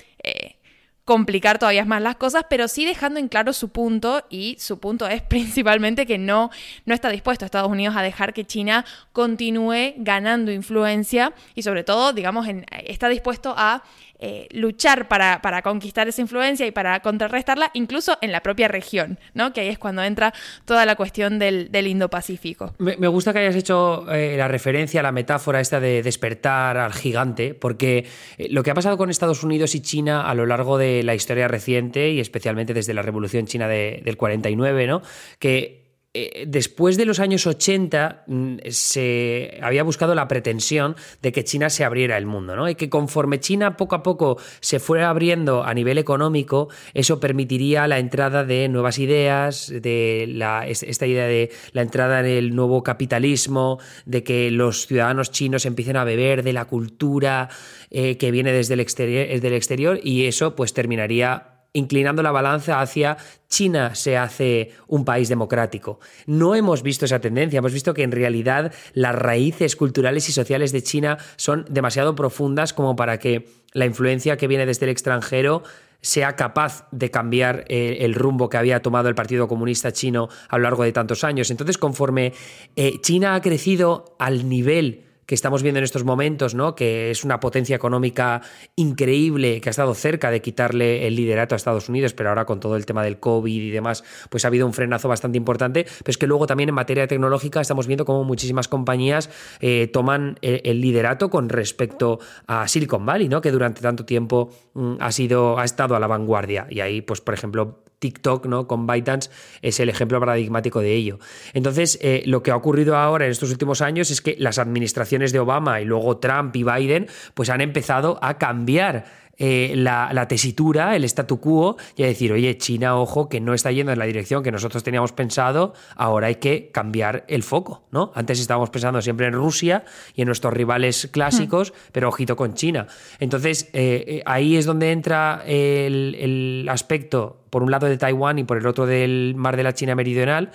complicar 1.05 1.59
todavía 1.59 1.85
más 1.85 2.01
las 2.01 2.17
cosas, 2.17 2.45
pero 2.49 2.69
sí 2.69 2.85
dejando 2.85 3.19
en 3.19 3.27
claro 3.29 3.53
su 3.53 3.71
punto 3.71 4.25
y 4.31 4.57
su 4.61 4.79
punto 4.79 5.09
es 5.09 5.23
principalmente 5.29 6.05
que 6.07 6.19
no, 6.19 6.51
no 6.85 6.95
está 6.95 7.09
dispuesto 7.09 7.47
Estados 7.47 7.71
Unidos 7.71 7.97
a 7.97 8.03
dejar 8.03 8.35
que 8.35 8.45
China 8.45 8.85
continúe 9.13 9.95
ganando 9.97 10.53
influencia 10.53 11.33
y 11.55 11.63
sobre 11.63 11.85
todo, 11.85 12.13
digamos, 12.13 12.47
está 12.87 13.09
dispuesto 13.09 13.55
a 13.57 13.83
eh, 14.25 14.47
luchar 14.53 15.09
para, 15.09 15.41
conquistar 15.63 16.07
esa 16.07 16.21
influencia 16.21 16.65
y 16.65 16.71
para 16.71 17.01
contrarrestarla, 17.01 17.73
incluso 17.75 18.19
en 18.21 18.31
la 18.31 18.41
propia 18.41 18.69
región, 18.69 19.19
¿no? 19.35 19.53
Que 19.53 19.63
ahí 19.63 19.69
es 19.69 19.81
cuando 19.81 20.01
entra 20.05 20.33
toda 20.65 20.87
la 20.87 20.95
cuestión 20.95 21.41
del, 21.41 21.69
Indo-Pacífico. 21.75 22.73
Me, 22.79 23.09
gusta 23.09 23.33
que 23.33 23.41
hayas 23.41 23.57
hecho 23.57 24.09
eh, 24.13 24.37
la 24.39 24.47
referencia, 24.47 25.03
la 25.03 25.11
metáfora 25.11 25.59
esta 25.59 25.81
de 25.81 26.05
despertar 26.05 26.77
al 26.77 26.93
gigante, 26.93 27.55
porque 27.55 28.07
eh, 28.39 28.47
lo 28.49 28.63
que 28.63 28.71
ha 28.71 28.75
pasado 28.75 28.97
con 28.97 29.11
Estados 29.11 29.43
Unidos 29.43 29.75
y 29.75 29.81
China 29.81 30.23
a 30.31 30.35
lo 30.37 30.47
largo 30.47 30.79
de 30.79 31.03
la 31.03 31.17
historia 31.17 31.49
reciente, 31.49 32.11
y 32.11 32.21
especialmente 32.21 32.75
desde 32.75 32.95
la 32.95 33.03
Revolución 33.03 33.47
China 33.47 33.67
del 33.67 34.17
49, 34.17 34.87
¿no? 34.87 35.03
Que 35.41 35.82
eh, 36.15 36.45
después 36.47 36.99
de 36.99 37.07
los 37.07 37.21
años 37.21 37.47
80 37.47 38.25
mm, 38.27 38.57
se 38.69 39.59
había 39.63 39.83
buscado 39.83 40.15
la 40.15 40.29
pretensión 40.29 40.95
de 41.23 41.33
que 41.33 41.43
China 41.43 41.71
se 41.71 41.85
abriera 41.85 42.19
el 42.19 42.27
mundo, 42.27 42.55
¿no? 42.55 42.69
Y 42.69 42.75
que 42.75 42.91
conforme 42.91 43.41
China 43.41 43.79
poco 43.79 43.95
a 43.95 44.03
poco 44.03 44.37
se 44.61 44.79
fuera 44.79 45.09
abriendo 45.09 45.65
a 45.65 45.73
nivel 45.73 45.97
económico, 45.97 46.69
eso 46.93 47.19
permitiría 47.19 47.89
la 47.89 47.99
entrada 47.99 48.45
de 48.45 48.69
nuevas 48.69 48.99
ideas, 48.99 49.69
de 49.69 50.25
esta 50.67 51.07
idea 51.07 51.27
de 51.27 51.51
la 51.73 51.81
entrada 51.81 52.21
en 52.21 52.27
el 52.27 52.55
nuevo 52.55 52.83
capitalismo, 52.83 53.79
de 54.05 54.23
que 54.23 54.51
los 54.51 54.87
ciudadanos 54.87 55.31
chinos 55.31 55.65
empiecen 55.65 55.97
a 55.97 56.05
beber 56.05 56.43
de 56.43 56.53
la 56.53 56.67
cultura 56.67 57.49
eh, 57.91 58.19
que 58.19 58.31
viene 58.31 58.53
desde 58.53 58.75
el, 58.75 58.81
exterior, 58.81 59.29
desde 59.29 59.49
el 59.49 59.55
exterior 59.55 59.99
y 60.03 60.27
eso 60.27 60.55
pues 60.57 60.75
terminaría 60.75 61.52
inclinando 61.73 62.23
la 62.23 62.31
balanza 62.31 62.81
hacia 62.81 63.17
China 63.49 63.95
se 63.95 64.17
hace 64.17 64.73
un 64.87 65.05
país 65.05 65.29
democrático. 65.29 66.01
No 66.27 66.55
hemos 66.55 66.83
visto 66.83 67.05
esa 67.05 67.21
tendencia, 67.21 67.59
hemos 67.59 67.73
visto 67.73 67.95
que 67.95 68.03
en 68.03 68.13
realidad 68.13 68.73
las 68.93 69.15
raíces 69.15 69.77
culturales 69.77 70.29
y 70.29 70.33
sociales 70.33 70.73
de 70.73 70.83
China 70.83 71.19
son 71.37 71.65
demasiado 71.69 72.15
profundas 72.15 72.73
como 72.73 72.97
para 72.97 73.19
que 73.19 73.49
la 73.73 73.87
influencia 73.87 74.37
que 74.37 74.49
viene 74.49 74.67
desde 74.67 74.87
el 74.87 74.91
extranjero 74.91 75.63
sea 76.03 76.35
capaz 76.35 76.89
de 76.91 77.11
cambiar 77.11 77.65
eh, 77.69 77.99
el 78.01 78.15
rumbo 78.15 78.49
que 78.49 78.57
había 78.57 78.83
tomado 78.83 79.09
el 79.09 79.15
Partido 79.15 79.47
Comunista 79.49 79.93
chino 79.93 80.29
a 80.49 80.59
lo 80.59 80.65
largo 80.65 80.83
de 80.83 80.93
tantos 80.93 81.23
años. 81.25 81.51
Entonces, 81.51 81.79
conforme 81.79 82.33
eh, 82.75 83.01
China 83.01 83.35
ha 83.35 83.41
crecido 83.41 84.17
al 84.19 84.49
nivel 84.49 85.05
que 85.27 85.35
estamos 85.35 85.63
viendo 85.63 85.79
en 85.79 85.85
estos 85.85 86.05
momentos, 86.05 86.55
¿no? 86.55 86.75
que 86.75 87.11
es 87.11 87.25
una 87.25 87.41
potencia 87.41 87.77
económica 87.77 88.43
increíble, 88.77 89.61
que 89.61 89.69
ha 89.69 89.71
estado 89.71 89.95
cerca 89.95 90.31
de 90.31 90.43
quitarle 90.43 91.07
el 91.07 91.17
liderato 91.17 91.55
a 91.55 91.57
Estados 91.57 91.89
Unidos, 91.89 92.15
pero 92.15 92.31
ahora 92.31 92.45
con 92.45 92.61
todo 92.61 92.77
el 92.77 92.87
tema 92.87 93.03
del 93.03 93.19
COVID 93.19 93.63
y 93.63 93.71
demás, 93.71 94.05
pues 94.31 94.45
ha 94.45 94.49
habido 94.49 94.67
un 94.67 94.73
frenazo 94.73 95.09
bastante 95.09 95.39
importante, 95.39 95.85
pero 95.85 96.11
es 96.11 96.19
que 96.19 96.27
luego 96.27 96.47
también 96.47 96.69
en 96.69 96.75
materia 96.75 97.07
tecnológica 97.07 97.61
estamos 97.61 97.87
viendo 97.87 98.05
cómo 98.05 98.25
muchísimas 98.25 98.69
compañías 98.69 99.31
eh, 99.61 99.89
toman 99.93 100.39
el, 100.43 100.81
liderato 100.81 101.31
con 101.31 101.49
respecto 101.49 102.19
a 102.47 102.67
Silicon 102.67 103.07
Valley, 103.07 103.29
¿no? 103.29 103.41
que 103.41 103.51
durante 103.51 103.81
tanto 103.81 104.05
tiempo 104.05 104.51
mm, 104.75 104.95
ha, 105.01 105.13
sido, 105.13 105.59
ha 105.59 105.65
estado 105.65 105.95
a 105.95 106.01
la 106.01 106.07
vanguardia. 106.07 106.67
Y 106.71 106.81
ahí, 106.81 107.03
pues, 107.03 107.21
por 107.21 107.35
ejemplo, 107.35 107.83
TikTok, 108.03 108.47
¿no? 108.47 108.67
Con 108.67 108.85
ByteDance 108.87 109.31
es 109.63 109.79
el 109.79 109.89
ejemplo 109.89 110.19
paradigmático 110.19 110.81
de 110.81 110.93
ello. 110.93 111.21
Entonces, 111.55 111.99
eh, 112.03 112.23
lo 112.27 112.43
que 112.43 112.51
ha 112.51 112.57
ocurrido 112.57 112.97
ahora 112.97 113.27
en 113.27 113.31
estos 113.31 113.53
últimos 113.53 113.81
años 113.81 114.11
es 114.11 114.21
que 114.21 114.35
las 114.41 114.59
administraciones 114.59 115.31
de 115.33 115.39
Obama 115.39 115.81
y 115.81 115.85
luego 115.85 116.19
Trump 116.19 116.55
y 116.57 116.65
Biden, 116.65 117.07
pues 117.35 117.49
han 117.49 117.61
empezado 117.61 118.19
a 118.21 118.39
cambiar 118.39 119.22
eh, 119.39 119.73
la, 119.77 120.29
tesitura, 120.29 120.95
el 120.95 121.05
statu 121.05 121.41
quo, 121.41 121.77
y 121.97 122.03
a 122.03 122.07
decir, 122.07 122.33
oye, 122.33 122.57
China, 122.59 122.97
ojo, 122.97 123.29
que 123.29 123.41
no 123.41 123.55
está 123.55 123.73
yendo 123.73 123.93
en 123.93 123.99
la 123.99 124.05
dirección 124.05 124.43
que 124.43 124.53
nosotros 124.53 124.83
teníamos 124.83 125.13
pensado, 125.13 125.75
ahora 125.97 126.29
hay 126.29 126.37
que 126.37 126.71
cambiar 126.71 127.25
el 127.29 127.43
foco, 127.43 127.83
¿no? 127.91 128.13
Antes 128.15 128.41
estábamos 128.41 128.71
pensando 128.71 129.01
siempre 129.01 129.27
en 129.27 129.33
Rusia 129.33 129.85
y 130.15 130.23
en 130.23 130.27
nuestros 130.27 130.53
rivales 130.53 131.09
clásicos, 131.11 131.71
hmm. 131.73 131.91
pero 131.93 132.09
ojito 132.09 132.37
con 132.37 132.55
China. 132.55 132.87
Entonces, 133.19 133.71
eh, 133.73 134.05
eh, 134.07 134.23
ahí 134.27 134.57
es 134.57 134.67
donde 134.67 134.93
entra 134.93 135.43
el, 135.47 136.15
el 136.19 136.69
aspecto, 136.69 137.45
por 137.51 137.63
un 137.63 137.71
lado 137.71 137.87
de 137.87 137.99
Taiwán 137.99 138.39
y 138.39 138.45
por 138.45 138.59
el 138.59 138.67
otro 138.67 138.87
del 138.87 139.35
mar 139.37 139.57
de 139.57 139.63
la 139.63 139.75
China 139.75 139.95
meridional, 139.95 140.51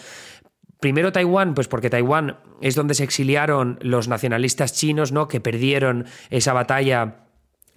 Primero 0.80 1.12
Taiwán, 1.12 1.56
pues 1.56 1.68
porque 1.68 1.90
Taiwán 1.90 2.38
es 2.62 2.76
donde 2.76 2.94
se 2.94 3.04
exiliaron 3.04 3.80
los 3.82 4.08
nacionalistas 4.08 4.74
chinos, 4.74 5.12
¿no? 5.12 5.28
Que 5.28 5.42
perdieron 5.42 6.06
esa 6.30 6.54
batalla 6.54 7.27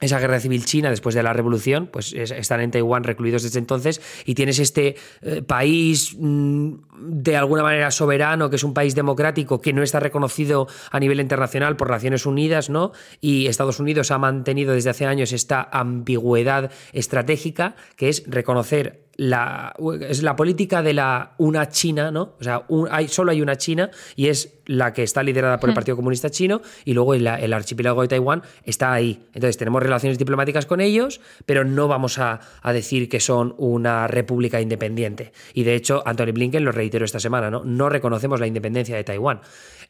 esa 0.01 0.19
guerra 0.19 0.41
civil 0.41 0.65
china 0.65 0.91
después 0.91 1.15
de 1.15 1.23
la 1.23 1.33
revolución, 1.33 1.87
pues 1.87 2.13
están 2.13 2.61
en 2.61 2.71
Taiwán 2.71 3.05
recluidos 3.05 3.43
desde 3.43 3.59
entonces 3.59 4.01
y 4.25 4.35
tienes 4.35 4.59
este 4.59 4.97
eh, 5.23 5.43
país 5.43 6.17
mm, 6.19 6.73
de 7.01 7.37
alguna 7.37 7.63
manera 7.63 7.91
soberano, 7.91 8.51
que 8.51 8.57
es 8.57 8.65
un 8.65 8.75
país 8.75 8.95
democrático 8.95 9.61
que 9.61 9.73
no 9.73 9.83
está 9.83 10.01
reconocido 10.01 10.69
a 10.91 11.01
nivel 11.01 11.21
internacional 11.21 11.77
por 11.77 11.91
Naciones 11.91 12.27
Unidas, 12.27 12.71
¿no? 12.71 12.93
Y 13.21 13.47
Estados 13.47 13.81
Unidos 13.81 14.11
ha 14.11 14.19
mantenido 14.19 14.75
desde 14.75 14.91
hace 14.91 15.07
años 15.07 15.33
esta 15.33 15.69
ambigüedad 15.73 16.71
estratégica, 16.93 17.77
que 17.97 18.09
es 18.09 18.25
reconocer 18.27 19.10
la, 19.17 19.75
es 20.09 20.23
la 20.23 20.35
política 20.35 20.83
de 20.83 20.95
la 20.95 21.33
una 21.39 21.69
China, 21.69 22.11
¿no? 22.11 22.37
O 22.41 22.43
sea, 22.43 22.65
hay, 22.91 23.09
solo 23.09 23.33
hay 23.33 23.43
una 23.43 23.57
China 23.57 23.91
y 24.17 24.29
es 24.29 24.61
la 24.65 24.93
que 24.93 25.03
está 25.03 25.23
liderada 25.23 25.59
por 25.61 25.69
el 25.69 25.75
Partido 25.75 25.97
Comunista 25.97 26.31
Chino 26.31 26.63
y 26.85 26.95
luego 26.95 27.13
el, 27.15 27.27
archipiélago 27.27 28.03
de 28.03 28.09
Taiwán 28.09 28.43
está 28.65 28.93
ahí. 28.93 29.27
Entonces 29.35 29.59
tenemos 29.59 29.83
relaciones 29.83 30.17
diplomáticas 30.17 30.65
con 30.65 30.81
ellos, 30.81 31.21
pero 31.45 31.65
no 31.65 31.87
vamos 31.87 32.19
a, 32.19 32.41
decir 32.73 33.09
que 33.09 33.21
son 33.21 33.55
una 33.59 34.07
república 34.07 34.61
independiente. 34.61 35.33
Y 35.53 35.65
de 35.65 35.75
hecho, 35.75 36.03
Anthony 36.07 36.33
Blinken 36.33 36.65
lo 36.65 36.73
reiteró 36.73 37.05
esta 37.05 37.21
semana, 37.21 37.51
¿no? 37.51 37.65
No 37.65 37.89
reconocemos 37.89 38.41
la 38.41 38.47
independencia 38.47 38.97
de 38.97 39.05
Taiwán. 39.05 39.41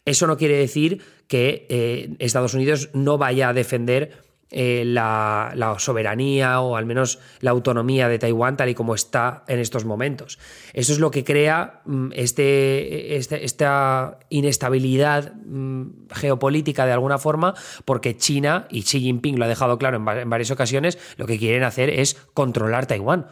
Eso 0.05 0.27
no 0.27 0.39
quiere 0.39 0.57
decir 0.57 1.03
que 1.29 1.67
eh, 1.69 2.17
Estados 2.19 2.55
Unidos 2.55 2.89
no 2.95 3.19
vaya 3.19 3.51
a 3.51 3.53
defender 3.53 4.30
eh, 4.51 4.83
la, 4.85 5.77
soberanía 5.79 6.61
o 6.61 6.77
al 6.77 6.87
menos 6.87 7.21
la 7.41 7.53
autonomía 7.53 8.09
de 8.09 8.19
Taiwán 8.19 8.57
tal 8.57 8.69
y 8.69 8.75
como 8.75 8.95
está 8.95 9.45
en 9.47 9.61
estos 9.61 9.85
momentos. 9.85 10.39
Eso 10.73 10.93
es 10.93 10.99
lo 10.99 11.11
que 11.11 11.25
crea 11.25 11.83
mm, 11.85 12.09
este, 12.15 13.17
este, 13.17 13.45
esta 13.45 14.19
inestabilidad 14.29 15.35
mm, 15.35 16.09
geopolítica 16.13 16.87
de 16.87 16.93
alguna 16.93 17.19
forma, 17.19 17.55
porque 17.85 18.17
China, 18.17 18.67
y 18.71 18.83
Xi 18.83 19.01
Jinping 19.01 19.39
lo 19.39 19.45
ha 19.45 19.49
dejado 19.49 19.79
claro 19.79 19.97
en, 19.99 20.05
varias 20.05 20.51
ocasiones, 20.51 20.99
lo 21.17 21.27
que 21.27 21.39
quieren 21.39 21.63
hacer 21.63 21.91
es 21.91 22.15
controlar 22.35 22.87
Taiwán. 22.87 23.27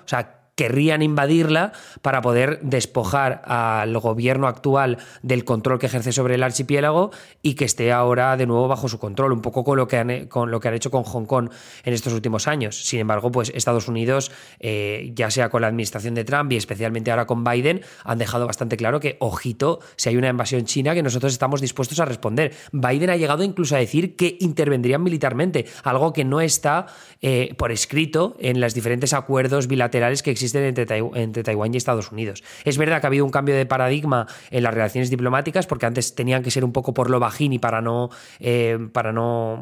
Querrían 0.58 1.02
invadirla 1.02 1.70
para 2.02 2.20
poder 2.20 2.58
despojar 2.62 3.42
al 3.44 3.96
gobierno 3.98 4.48
actual 4.48 4.98
del 5.22 5.44
control 5.44 5.78
que 5.78 5.86
ejerce 5.86 6.10
sobre 6.10 6.34
el 6.34 6.42
archipiélago 6.42 7.12
y 7.42 7.54
que 7.54 7.64
esté 7.64 7.92
ahora 7.92 8.36
de 8.36 8.44
nuevo 8.44 8.66
bajo 8.66 8.88
su 8.88 8.98
control, 8.98 9.30
un 9.30 9.40
poco 9.40 9.62
con 9.62 9.76
lo 9.76 9.86
que 9.86 9.98
han, 9.98 10.26
con 10.26 10.50
lo 10.50 10.58
que 10.58 10.66
han 10.66 10.74
hecho 10.74 10.90
con 10.90 11.04
Hong 11.04 11.26
Kong 11.26 11.48
en 11.84 11.94
estos 11.94 12.12
últimos 12.12 12.48
años. 12.48 12.84
Sin 12.84 12.98
embargo, 12.98 13.30
pues 13.30 13.52
Estados 13.54 13.86
Unidos, 13.86 14.32
eh, 14.58 15.12
ya 15.14 15.30
sea 15.30 15.48
con 15.48 15.62
la 15.62 15.68
administración 15.68 16.16
de 16.16 16.24
Trump 16.24 16.50
y 16.50 16.56
especialmente 16.56 17.12
ahora 17.12 17.26
con 17.26 17.44
Biden, 17.44 17.82
han 18.02 18.18
dejado 18.18 18.48
bastante 18.48 18.76
claro 18.76 18.98
que, 18.98 19.16
ojito, 19.20 19.78
si 19.94 20.08
hay 20.08 20.16
una 20.16 20.28
invasión 20.28 20.64
china, 20.64 20.92
que 20.92 21.04
nosotros 21.04 21.32
estamos 21.32 21.60
dispuestos 21.60 22.00
a 22.00 22.04
responder. 22.04 22.52
Biden 22.72 23.10
ha 23.10 23.16
llegado 23.16 23.44
incluso 23.44 23.76
a 23.76 23.78
decir 23.78 24.16
que 24.16 24.36
intervendrían 24.40 25.04
militarmente, 25.04 25.66
algo 25.84 26.12
que 26.12 26.24
no 26.24 26.40
está 26.40 26.86
eh, 27.20 27.54
por 27.56 27.70
escrito 27.70 28.34
en 28.40 28.60
los 28.60 28.74
diferentes 28.74 29.12
acuerdos 29.12 29.68
bilaterales 29.68 30.24
que 30.24 30.32
existen 30.32 30.47
entre, 30.54 31.42
Taiwán 31.42 31.74
y 31.74 31.76
Estados 31.76 32.12
Unidos. 32.12 32.42
Es 32.64 32.78
verdad 32.78 33.00
que 33.00 33.06
ha 33.06 33.08
habido 33.08 33.24
un 33.24 33.30
cambio 33.30 33.54
de 33.54 33.66
paradigma 33.66 34.26
en 34.50 34.62
las 34.62 34.74
relaciones 34.74 35.10
diplomáticas, 35.10 35.66
porque 35.66 35.86
antes 35.86 36.14
tenían 36.14 36.42
que 36.42 36.50
ser 36.50 36.64
un 36.64 36.72
poco 36.72 36.94
por 36.94 37.10
lo 37.10 37.20
bajín 37.20 37.52
y 37.52 37.58
para 37.58 37.80
no, 37.80 38.10
eh, 38.40 38.78
para 38.92 39.12
no 39.12 39.56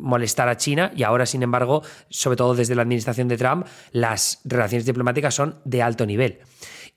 molestar 0.00 0.48
a 0.48 0.56
China, 0.56 0.92
y 0.94 1.02
ahora, 1.02 1.26
sin 1.26 1.42
embargo, 1.42 1.82
sobre 2.08 2.36
todo 2.36 2.54
desde 2.54 2.74
la 2.74 2.82
administración 2.82 3.28
de 3.28 3.36
Trump, 3.36 3.66
las 3.92 4.40
relaciones 4.44 4.86
diplomáticas 4.86 5.34
son 5.34 5.56
de 5.64 5.82
alto 5.82 6.06
nivel. 6.06 6.40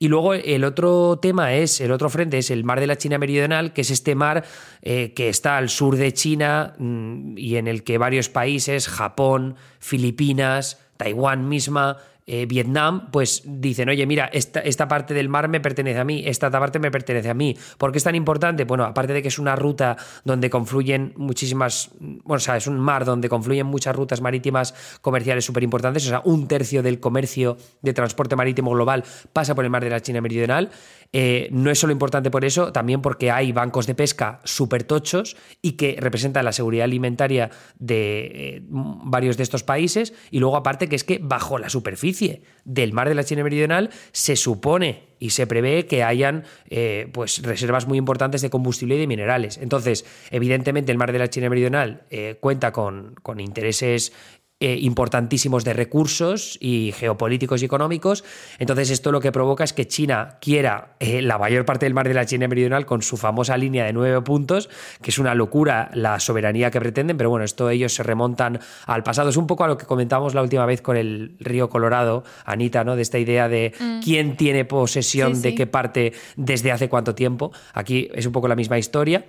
Y 0.02 0.08
luego 0.08 0.34
el 0.34 0.64
otro 0.64 1.20
tema 1.20 1.54
es, 1.54 1.80
el 1.80 1.92
otro 1.92 2.10
frente 2.10 2.38
es 2.38 2.50
el 2.50 2.64
mar 2.64 2.80
de 2.80 2.88
la 2.88 2.96
China 2.96 3.18
Meridional, 3.18 3.72
que 3.72 3.82
es 3.82 3.90
este 3.92 4.16
mar 4.16 4.44
eh, 4.82 5.12
que 5.14 5.28
está 5.28 5.56
al 5.56 5.68
sur 5.68 5.96
de 5.96 6.12
China 6.12 6.74
mm, 6.76 7.38
y 7.38 7.54
en 7.54 7.68
el 7.68 7.84
que 7.84 7.98
varios 7.98 8.28
países, 8.28 8.88
Japón, 8.88 9.54
Filipinas, 9.78 10.80
Taiwán 10.96 11.48
misma, 11.48 11.98
eh, 12.26 12.46
Vietnam, 12.46 13.10
pues 13.10 13.42
dicen, 13.44 13.88
oye, 13.88 14.06
mira, 14.06 14.26
esta, 14.32 14.60
esta, 14.60 14.86
parte 14.86 15.12
del 15.12 15.28
mar 15.28 15.48
me 15.48 15.60
pertenece 15.60 15.98
a 15.98 16.04
mí, 16.04 16.22
esta 16.24 16.50
parte 16.50 16.78
me 16.78 16.90
pertenece 16.90 17.28
a 17.28 17.34
mí. 17.34 17.56
¿Por 17.78 17.90
qué 17.90 17.98
es 17.98 18.04
tan 18.04 18.14
importante? 18.14 18.64
Bueno, 18.64 18.84
aparte 18.84 19.12
de 19.12 19.22
que 19.22 19.28
es 19.28 19.38
una 19.40 19.56
ruta 19.56 19.96
donde 20.24 20.48
confluyen 20.48 21.14
muchísimas, 21.16 21.90
bueno, 21.98 22.36
o 22.36 22.38
sea, 22.38 22.56
es 22.56 22.68
un 22.68 22.78
mar 22.78 23.04
donde 23.04 23.28
confluyen 23.28 23.66
muchas 23.66 23.96
rutas 23.96 24.20
marítimas 24.20 24.72
comerciales 25.00 25.44
súper 25.44 25.64
importantes, 25.64 26.06
o 26.06 26.10
sea, 26.10 26.22
un 26.24 26.46
tercio 26.46 26.82
del 26.82 27.00
comercio 27.00 27.56
de 27.80 27.92
transporte 27.92 28.36
marítimo 28.36 28.70
global 28.70 29.02
pasa 29.32 29.56
por 29.56 29.64
el 29.64 29.70
mar 29.70 29.82
de 29.82 29.90
la 29.90 30.00
China 30.00 30.20
Meridional. 30.20 30.70
Eh, 31.14 31.48
no 31.50 31.70
es 31.70 31.78
solo 31.78 31.92
importante 31.92 32.30
por 32.30 32.44
eso, 32.44 32.72
también 32.72 33.02
porque 33.02 33.30
hay 33.30 33.52
bancos 33.52 33.86
de 33.86 33.94
pesca 33.94 34.40
súper 34.44 34.84
tochos 34.84 35.36
y 35.60 35.72
que 35.72 35.98
representan 36.00 36.44
la 36.44 36.52
seguridad 36.52 36.84
alimentaria 36.84 37.50
de 37.78 38.30
eh, 38.32 38.62
varios 38.70 39.36
de 39.36 39.42
estos 39.42 39.62
países. 39.62 40.14
Y 40.30 40.38
luego, 40.38 40.56
aparte, 40.56 40.88
que 40.88 40.96
es 40.96 41.04
que 41.04 41.18
bajo 41.18 41.58
la 41.58 41.68
superficie 41.68 42.11
del 42.64 42.92
mar 42.92 43.08
de 43.08 43.14
la 43.14 43.24
China 43.24 43.42
Meridional 43.42 43.90
se 44.12 44.36
supone 44.36 45.04
y 45.18 45.30
se 45.30 45.46
prevé 45.46 45.86
que 45.86 46.02
hayan 46.02 46.44
eh, 46.68 47.08
pues 47.12 47.42
reservas 47.42 47.86
muy 47.86 47.98
importantes 47.98 48.42
de 48.42 48.50
combustible 48.50 48.96
y 48.96 48.98
de 48.98 49.06
minerales. 49.06 49.58
Entonces, 49.58 50.04
evidentemente, 50.30 50.92
el 50.92 50.98
mar 50.98 51.12
de 51.12 51.18
la 51.18 51.28
China 51.28 51.48
Meridional 51.48 52.02
cuenta 52.40 52.72
con, 52.72 53.14
con 53.22 53.40
intereses 53.40 54.12
eh, 54.62 54.78
importantísimos 54.80 55.64
de 55.64 55.72
recursos 55.72 56.56
y 56.60 56.92
geopolíticos 56.92 57.62
y 57.62 57.64
económicos. 57.64 58.22
Entonces 58.60 58.90
esto 58.90 59.10
lo 59.10 59.20
que 59.20 59.32
provoca 59.32 59.64
es 59.64 59.72
que 59.72 59.88
China 59.88 60.38
quiera 60.40 60.94
eh, 61.00 61.20
la 61.20 61.36
mayor 61.36 61.64
parte 61.64 61.84
del 61.84 61.94
mar 61.94 62.06
de 62.06 62.14
la 62.14 62.26
China 62.26 62.46
meridional 62.46 62.86
con 62.86 63.02
su 63.02 63.16
famosa 63.16 63.56
línea 63.56 63.84
de 63.84 63.92
nueve 63.92 64.22
puntos, 64.22 64.70
que 65.02 65.10
es 65.10 65.18
una 65.18 65.34
locura 65.34 65.90
la 65.94 66.20
soberanía 66.20 66.70
que 66.70 66.78
pretenden, 66.78 67.16
pero 67.16 67.28
bueno, 67.28 67.44
esto 67.44 67.70
ellos 67.70 67.92
se 67.92 68.04
remontan 68.04 68.60
al 68.86 69.02
pasado. 69.02 69.30
Es 69.30 69.36
un 69.36 69.48
poco 69.48 69.64
a 69.64 69.66
lo 69.66 69.76
que 69.76 69.84
comentábamos 69.84 70.32
la 70.32 70.42
última 70.42 70.64
vez 70.64 70.80
con 70.80 70.96
el 70.96 71.34
río 71.40 71.68
Colorado, 71.68 72.22
Anita, 72.44 72.84
¿no? 72.84 72.94
De 72.94 73.02
esta 73.02 73.18
idea 73.18 73.48
de 73.48 73.74
mm. 73.76 74.00
quién 74.00 74.36
tiene 74.36 74.64
posesión 74.64 75.42
de 75.42 75.56
qué 75.56 75.66
parte 75.66 76.12
desde 76.36 76.70
hace 76.70 76.88
cuánto 76.88 77.16
tiempo. 77.16 77.50
Aquí 77.74 78.08
es 78.14 78.26
un 78.26 78.32
poco 78.32 78.46
la 78.46 78.54
misma 78.54 78.78
historia. 78.78 79.24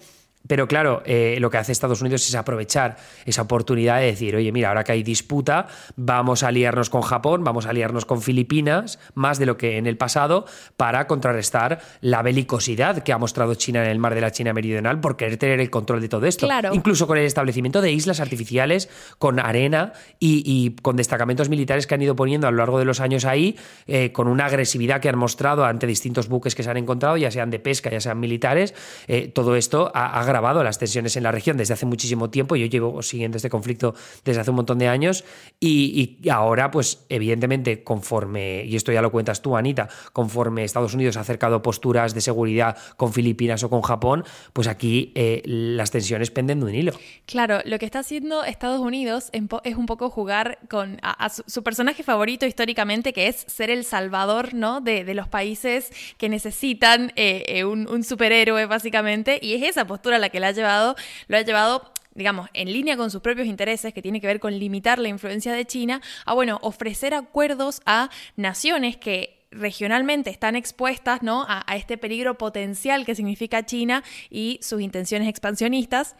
Pero 0.48 0.68
claro, 0.68 1.02
eh, 1.06 1.38
lo 1.40 1.50
que 1.50 1.58
hace 1.58 1.72
Estados 1.72 2.02
Unidos 2.02 2.28
es 2.28 2.36
aprovechar 2.36 2.98
esa 3.26 3.44
oportunidad 3.44 4.00
de 4.00 4.08
decir, 4.08 4.36
oye, 4.36 4.52
mira, 4.52 4.70
ahora 4.70 4.84
que 4.84 4.92
hay 4.92 5.04
disputa, 5.04 5.68
vamos 5.96 6.44
a 6.44 6.50
aliarnos 6.50 6.90
con 6.90 7.02
Japón, 7.02 7.44
vamos 7.44 7.66
a 7.66 7.70
aliarnos 7.70 8.06
con 8.06 8.22
Filipinas, 8.22 9.00
más 9.14 9.40
de 9.40 9.46
lo 9.46 9.58
que 9.58 9.78
en 9.78 9.88
el 9.88 9.98
pasado, 9.98 10.46
para 10.76 11.08
contrarrestar 11.08 11.80
la 12.02 12.22
belicosidad 12.22 13.04
que 13.04 13.14
ha 13.14 13.18
mostrado 13.18 13.56
China 13.56 13.84
en 13.84 13.90
el 13.90 14.00
mar 14.00 14.16
de 14.16 14.22
la 14.22 14.32
China 14.32 14.54
Meridional 14.54 15.00
por 15.00 15.16
querer 15.16 15.38
tener 15.38 15.60
el 15.60 15.70
control 15.70 16.02
de 16.02 16.10
todo 16.10 16.26
esto. 16.26 16.48
Incluso 16.74 17.08
con 17.08 17.18
el 17.18 17.26
establecimiento 17.26 17.82
de 17.82 17.92
islas 17.92 18.20
artificiales, 18.20 18.90
con 19.18 19.40
arena 19.40 19.94
y, 20.20 20.76
con 20.82 20.96
destacamentos 20.96 21.50
militares 21.50 21.88
que 21.88 21.96
han 21.96 22.02
ido 22.02 22.16
poniendo 22.16 22.48
a 22.48 22.52
lo 22.52 22.58
largo 22.58 22.80
de 22.80 22.86
los 22.86 23.00
años 23.00 23.26
ahí, 23.26 23.58
eh, 23.88 24.12
con 24.12 24.28
una 24.28 24.46
agresividad 24.46 25.00
que 25.00 25.10
han 25.10 25.18
mostrado 25.18 25.66
ante 25.66 25.88
distintos 25.88 26.28
buques 26.28 26.56
que 26.56 26.64
se 26.64 26.70
han 26.70 26.78
encontrado, 26.78 27.18
ya 27.18 27.32
sean 27.32 27.50
de 27.50 27.60
pesca, 27.60 27.90
ya 27.90 28.02
sean 28.02 28.20
militares. 28.20 28.74
Eh, 29.08 29.32
todo 29.34 29.56
esto 29.56 29.92
ha, 29.94 30.24
ha 30.34 30.42
grabado 30.42 30.64
las 30.64 30.80
tensiones 30.80 31.16
en 31.16 31.24
la 31.24 31.32
región 31.32 31.58
desde 31.58 31.74
hace 31.74 31.86
muchísimo 31.86 32.30
tiempo. 32.30 32.56
Yo 32.56 32.66
llevo 32.66 33.02
siguiendo 33.02 33.38
este 33.38 33.50
conflicto 33.50 33.94
desde 34.26 34.42
hace 34.42 34.50
un 34.50 34.58
montón 34.58 34.80
de 34.80 34.88
años 34.88 35.24
y, 35.60 36.18
ahora, 36.30 36.72
pues 36.72 37.06
evidentemente, 37.10 37.84
conforme, 37.84 38.64
y 38.66 38.76
esto 38.76 38.92
ya 38.92 39.02
lo 39.02 39.12
cuentas 39.12 39.42
tú, 39.42 39.56
Anita, 39.56 39.90
conforme 40.12 40.64
Estados 40.64 40.94
Unidos 40.94 41.18
ha 41.18 41.22
acercado 41.22 41.62
posturas 41.62 42.14
de 42.14 42.22
seguridad 42.22 42.78
con 42.98 43.14
Filipinas 43.14 43.64
o 43.64 43.70
con 43.70 43.82
Japón, 43.82 44.24
pues 44.54 44.68
aquí 44.68 45.12
eh, 45.16 45.42
las 45.46 45.92
tensiones 45.92 46.32
penden 46.32 46.60
de 46.60 46.66
un 46.66 46.76
hilo. 46.76 46.94
Claro, 47.26 47.60
lo 47.66 47.78
que 47.80 47.86
está 47.86 48.00
haciendo 48.00 48.44
Estados 48.44 48.80
Unidos 48.82 49.30
es 49.64 49.76
un 49.76 49.86
poco 49.86 50.10
jugar 50.10 50.60
con 50.70 51.00
su, 51.48 51.64
personaje 51.64 52.04
favorito 52.04 52.46
históricamente, 52.46 53.14
que 53.14 53.28
es 53.28 53.46
ser 53.48 53.70
el 53.70 53.86
salvador 53.86 54.54
¿no? 54.54 54.82
de, 54.82 55.14
los 55.14 55.28
países 55.28 55.92
que 56.18 56.28
necesitan 56.28 57.12
eh, 57.16 57.44
eh, 57.48 57.66
un, 57.66 57.88
un 57.88 58.04
superhéroe, 58.04 58.66
básicamente, 58.66 59.38
y 59.42 59.54
es 59.54 59.64
esa 59.64 59.86
postura 59.86 60.18
la 60.24 60.30
que 60.30 60.40
le 60.40 60.48
ha 60.48 60.52
llevado, 60.52 60.96
lo 61.28 61.38
ha 61.38 61.42
llevado 61.42 61.92
digamos, 62.16 62.48
en 62.54 62.72
línea 62.72 62.96
con 62.96 63.10
sus 63.10 63.22
propios 63.22 63.48
intereses, 63.48 63.94
que 63.94 64.02
tiene 64.02 64.22
que 64.22 64.28
ver 64.28 64.40
con 64.40 64.58
limitar 64.58 65.00
la 65.00 65.10
influencia 65.10 65.52
de 65.54 65.66
China, 65.66 66.00
a, 66.26 66.34
bueno, 66.34 66.60
ofrecer 66.62 67.14
acuerdos 67.14 67.82
a 67.86 68.10
naciones 68.36 68.98
que 68.98 69.48
regionalmente 69.50 70.30
están 70.30 70.56
expuestas 70.56 71.24
¿no? 71.24 71.44
a, 71.48 71.64
a 71.66 71.76
este 71.76 71.98
peligro 71.98 72.38
potencial 72.38 73.06
que 73.06 73.16
significa 73.16 73.66
China 73.66 74.04
y 74.30 74.60
sus 74.62 74.82
intenciones 74.82 75.28
expansionistas 75.28 76.16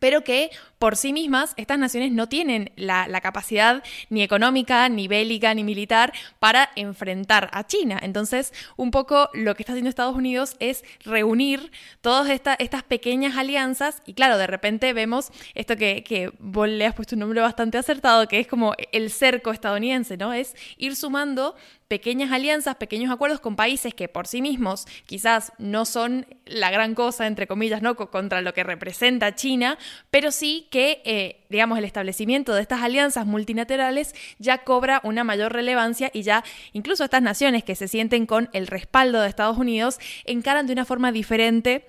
pero 0.00 0.22
que 0.22 0.50
por 0.78 0.96
sí 0.96 1.12
mismas 1.12 1.54
estas 1.56 1.78
naciones 1.78 2.12
no 2.12 2.28
tienen 2.28 2.72
la, 2.76 3.08
capacidad 3.20 3.82
ni 4.10 4.22
económica, 4.22 4.88
ni 4.88 5.08
bélica, 5.08 5.54
ni 5.54 5.64
militar 5.64 6.12
para 6.38 6.70
enfrentar 6.76 7.48
a 7.52 7.66
China. 7.66 7.98
Entonces, 8.02 8.52
un 8.76 8.90
poco 8.90 9.30
lo 9.32 9.54
que 9.54 9.62
está 9.62 9.72
haciendo 9.72 9.88
Estados 9.88 10.16
Unidos 10.16 10.56
es 10.58 10.84
reunir 11.04 11.72
todas 12.02 12.28
estas 12.28 12.82
pequeñas 12.82 13.36
alianzas 13.36 14.02
y 14.04 14.14
claro, 14.14 14.36
de 14.36 14.46
repente 14.46 14.92
vemos 14.92 15.30
esto 15.54 15.76
que, 15.76 16.02
que 16.02 16.30
vos 16.38 16.68
le 16.68 16.84
has 16.84 16.94
puesto 16.94 17.14
un 17.14 17.20
nombre 17.20 17.40
bastante 17.40 17.78
acertado, 17.78 18.28
que 18.28 18.40
es 18.40 18.46
como 18.46 18.74
el 18.92 19.10
cerco 19.10 19.52
estadounidense, 19.52 20.16
¿no? 20.16 20.32
Es 20.32 20.54
ir 20.76 20.96
sumando 20.96 21.54
pequeñas 21.88 22.32
alianzas, 22.32 22.76
pequeños 22.76 23.12
acuerdos 23.12 23.40
con 23.40 23.56
países 23.56 23.94
que 23.94 24.08
por 24.08 24.26
sí 24.26 24.40
mismos 24.40 24.86
quizás 25.06 25.52
no 25.58 25.84
son 25.84 26.26
la 26.46 26.70
gran 26.70 26.94
cosa, 26.94 27.26
entre 27.26 27.46
comillas, 27.46 27.82
¿no? 27.82 27.94
contra 27.96 28.40
lo 28.40 28.54
que 28.54 28.64
representa 28.64 29.34
China, 29.34 29.78
pero 30.10 30.32
sí 30.32 30.66
que, 30.70 31.02
eh, 31.04 31.44
digamos, 31.50 31.78
el 31.78 31.84
establecimiento 31.84 32.54
de 32.54 32.62
estas 32.62 32.82
alianzas 32.82 33.26
multilaterales 33.26 34.14
ya 34.38 34.58
cobra 34.64 35.00
una 35.04 35.24
mayor 35.24 35.52
relevancia 35.52 36.10
y 36.12 36.22
ya 36.22 36.44
incluso 36.72 37.04
estas 37.04 37.22
naciones 37.22 37.64
que 37.64 37.74
se 37.74 37.88
sienten 37.88 38.26
con 38.26 38.48
el 38.52 38.66
respaldo 38.66 39.20
de 39.20 39.28
Estados 39.28 39.58
Unidos 39.58 39.98
encaran 40.24 40.66
de 40.66 40.72
una 40.72 40.84
forma 40.84 41.12
diferente 41.12 41.86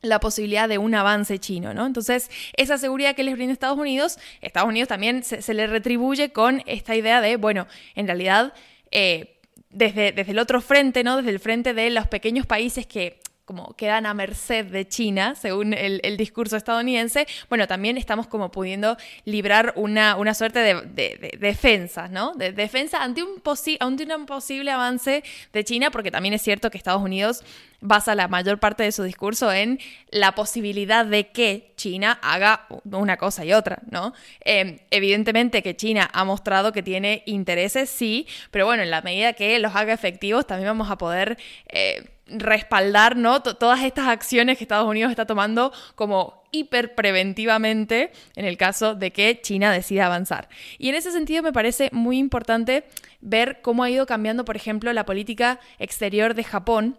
la 0.00 0.20
posibilidad 0.20 0.68
de 0.68 0.78
un 0.78 0.94
avance 0.94 1.38
chino, 1.38 1.74
¿no? 1.74 1.84
Entonces, 1.84 2.30
esa 2.56 2.78
seguridad 2.78 3.16
que 3.16 3.24
les 3.24 3.34
brinda 3.34 3.52
Estados 3.52 3.78
Unidos, 3.78 4.18
Estados 4.40 4.68
Unidos 4.68 4.88
también 4.88 5.24
se, 5.24 5.42
se 5.42 5.54
le 5.54 5.66
retribuye 5.66 6.30
con 6.30 6.62
esta 6.66 6.94
idea 6.94 7.20
de, 7.20 7.36
bueno, 7.36 7.66
en 7.96 8.06
realidad 8.06 8.54
eh, 8.90 9.40
desde, 9.70 10.12
desde 10.12 10.32
el 10.32 10.38
otro 10.38 10.60
frente, 10.60 11.04
¿no? 11.04 11.16
Desde 11.16 11.30
el 11.30 11.40
frente 11.40 11.74
de 11.74 11.90
los 11.90 12.06
pequeños 12.06 12.46
países 12.46 12.86
que 12.86 13.20
como 13.48 13.72
quedan 13.76 14.04
a 14.04 14.12
merced 14.12 14.66
de 14.66 14.86
China, 14.86 15.34
según 15.34 15.72
el, 15.72 16.18
discurso 16.18 16.54
estadounidense, 16.54 17.26
bueno, 17.48 17.66
también 17.66 17.96
estamos 17.96 18.26
como 18.26 18.50
pudiendo 18.50 18.98
librar 19.24 19.72
una, 19.74 20.16
una 20.16 20.34
suerte 20.34 20.58
de, 20.58 21.38
defensa, 21.40 22.08
¿no? 22.08 22.34
De 22.34 22.52
defensa 22.52 23.02
ante 23.02 23.22
un, 23.22 23.42
ante 23.80 24.14
un 24.14 24.26
posible 24.26 24.70
avance 24.70 25.24
de 25.54 25.64
China, 25.64 25.90
porque 25.90 26.10
también 26.10 26.34
es 26.34 26.42
cierto 26.42 26.70
que 26.70 26.76
Estados 26.76 27.00
Unidos 27.00 27.42
basa 27.80 28.14
la 28.14 28.28
mayor 28.28 28.58
parte 28.58 28.82
de 28.82 28.92
su 28.92 29.02
discurso 29.02 29.50
en 29.50 29.78
la 30.10 30.34
posibilidad 30.34 31.06
de 31.06 31.28
que 31.28 31.72
China 31.76 32.18
haga 32.20 32.66
una 32.84 33.16
cosa 33.16 33.46
y 33.46 33.54
otra, 33.54 33.78
¿no? 33.90 34.12
Em, 34.40 34.78
evidentemente 34.90 35.62
que 35.62 35.74
China 35.74 36.10
ha 36.12 36.24
mostrado 36.24 36.72
que 36.72 36.82
tiene 36.82 37.22
intereses, 37.24 37.88
sí, 37.88 38.26
pero 38.50 38.66
bueno, 38.66 38.82
en 38.82 38.90
la 38.90 39.00
medida 39.00 39.32
que 39.32 39.58
los 39.58 39.74
haga 39.74 39.94
efectivos, 39.94 40.46
también 40.46 40.68
vamos 40.68 40.90
a 40.90 40.98
poder... 40.98 41.38
Eh, 41.68 42.10
respaldar 42.28 43.16
¿no? 43.16 43.42
todas 43.42 43.82
estas 43.82 44.08
acciones 44.08 44.58
que 44.58 44.64
Estados 44.64 44.88
Unidos 44.88 45.10
está 45.10 45.26
tomando 45.26 45.72
como 45.94 46.42
hiper 46.50 46.94
preventivamente 46.94 48.10
en 48.36 48.44
el 48.44 48.56
caso 48.56 48.94
de 48.94 49.12
que 49.12 49.40
China 49.40 49.72
decida 49.72 50.06
avanzar. 50.06 50.48
Y 50.78 50.88
en 50.88 50.94
ese 50.94 51.10
sentido 51.12 51.42
me 51.42 51.52
parece 51.52 51.90
muy 51.92 52.18
importante 52.18 52.84
ver 53.20 53.60
cómo 53.62 53.82
ha 53.82 53.90
ido 53.90 54.06
cambiando, 54.06 54.44
por 54.44 54.56
ejemplo, 54.56 54.92
la 54.92 55.04
política 55.04 55.60
exterior 55.78 56.34
de 56.34 56.44
Japón 56.44 56.98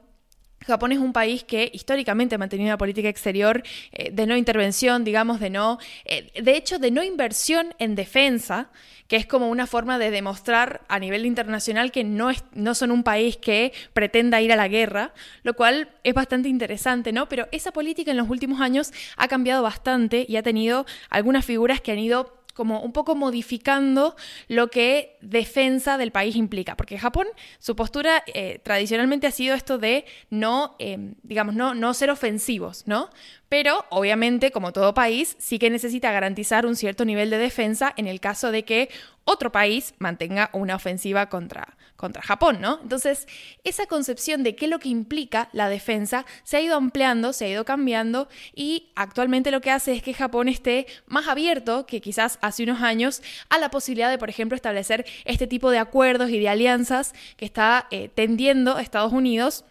Japón 0.66 0.92
es 0.92 1.00
un 1.00 1.13
país 1.13 1.44
que 1.44 1.72
históricamente 1.74 2.36
ha 2.36 2.38
mantenido 2.38 2.68
una 2.68 2.78
política 2.78 3.10
exterior 3.10 3.63
eh, 3.92 4.12
de 4.12 4.25
no 4.25 4.36
intervención, 4.36 5.04
digamos, 5.04 5.39
de 5.39 5.50
no, 5.50 5.80
eh, 6.06 6.32
de 6.42 6.58
hecho, 6.58 6.80
de 6.80 6.92
no 6.92 7.04
inversión 7.04 7.74
en 7.80 7.96
defensa, 7.96 8.70
que 9.08 9.16
es 9.16 9.25
como 9.25 9.50
una 9.50 9.66
forma 9.68 9.98
de 9.98 10.12
demostrar 10.12 10.82
a 10.88 11.00
nivel 11.00 11.25
internacional 11.25 11.92
que 11.92 12.04
no, 12.04 12.30
es, 12.30 12.44
no 12.54 12.75
son 12.75 12.92
un 12.92 13.04
país 13.04 13.38
que 13.38 13.74
pretenda 13.94 14.42
ir 14.42 14.54
a 14.54 14.56
la 14.56 14.68
guerra, 14.68 15.13
lo 15.44 15.56
cual 15.56 15.89
es 16.04 16.13
bastante 16.13 16.50
interesante, 16.50 17.12
¿no? 17.12 17.28
Pero 17.28 17.48
esa 17.51 17.72
política 17.72 18.12
en 18.12 18.18
los 18.18 18.30
últimos 18.30 18.62
años 18.62 18.92
ha 19.18 19.28
cambiado 19.28 19.63
bastante 19.63 20.25
y 20.28 20.36
ha 20.36 20.44
tenido 20.44 20.86
algunas 21.10 21.46
figuras 21.46 21.82
que 21.82 21.92
han 21.92 22.00
ido 22.00 22.38
como 22.60 22.82
un 22.82 22.92
poco 22.92 23.16
modificando 23.16 24.18
lo 24.50 24.70
que 24.70 25.16
defensa 25.22 25.98
del 25.98 26.12
país 26.12 26.36
implica. 26.36 26.75
Porque 26.75 27.00
Japón, 27.00 27.25
su 27.58 27.74
postura 27.74 28.22
eh, 28.28 28.60
tradicionalmente 28.62 29.28
ha 29.28 29.32
sido 29.32 29.56
esto 29.56 29.78
de 29.78 30.04
no, 30.30 30.75
eh, 30.78 31.13
digamos, 31.24 31.56
no, 31.56 31.74
no 31.74 31.94
ser 31.94 32.10
ofensivos, 32.12 32.84
¿no? 32.86 33.12
Pero 33.48 33.86
obviamente, 33.92 34.51
como 34.51 34.74
todo 34.74 34.94
país, 34.94 35.38
sí 35.39 35.58
que 35.58 35.70
necesita 35.70 36.12
garantizar 36.12 36.66
un 36.66 36.75
cierto 36.75 37.06
nivel 37.06 37.30
de 37.30 37.38
defensa 37.38 37.94
en 37.96 38.08
el 38.08 38.20
caso 38.20 38.51
de 38.51 38.66
que 38.66 38.89
otro 39.24 39.54
país 39.54 39.94
mantenga 39.98 40.50
una 40.51 40.75
ofensiva 40.75 41.30
contra, 41.30 41.78
contra 42.00 42.22
Japón, 42.22 42.62
¿no? 42.62 42.79
Entonces, 42.82 43.27
esa 43.65 43.86
concepción 43.86 44.41
de 44.41 44.56
qué 44.56 44.65
es 44.65 44.72
lo 44.72 44.79
que 44.79 44.88
implica 44.88 45.50
la 45.51 45.68
defensa 45.68 46.25
se 46.44 46.56
ha 46.56 46.62
ido 46.62 46.77
ampliando, 46.77 47.34
se 47.34 47.44
ha 47.44 47.50
ido 47.50 47.65
cambiando 47.65 48.29
y 48.56 48.88
actualmente 48.96 49.51
lo 49.51 49.60
que 49.60 49.70
hace 49.70 49.91
es 49.91 50.01
que 50.01 50.13
Japón 50.13 50.48
esté 50.48 50.88
más 51.08 51.27
abierto 51.27 51.86
que 51.86 52.00
quizás 52.00 52.39
hace 52.41 52.63
unos 52.63 52.82
años 52.82 53.22
a 53.50 53.58
la 53.58 53.70
posibilidad 53.70 54.10
de, 54.10 54.18
por 54.18 54.29
ejemplo, 54.29 54.56
establecer 54.56 55.06
este 55.25 55.46
tipo 55.46 55.72
de 55.72 55.79
acuerdos 55.79 56.29
y 56.29 56.39
de 56.39 56.48
alianzas 56.48 57.13
que 57.36 57.44
está 57.44 57.88
eh, 57.91 58.08
tendiendo 58.08 58.79
Estados 58.79 59.12
Unidos 59.12 59.65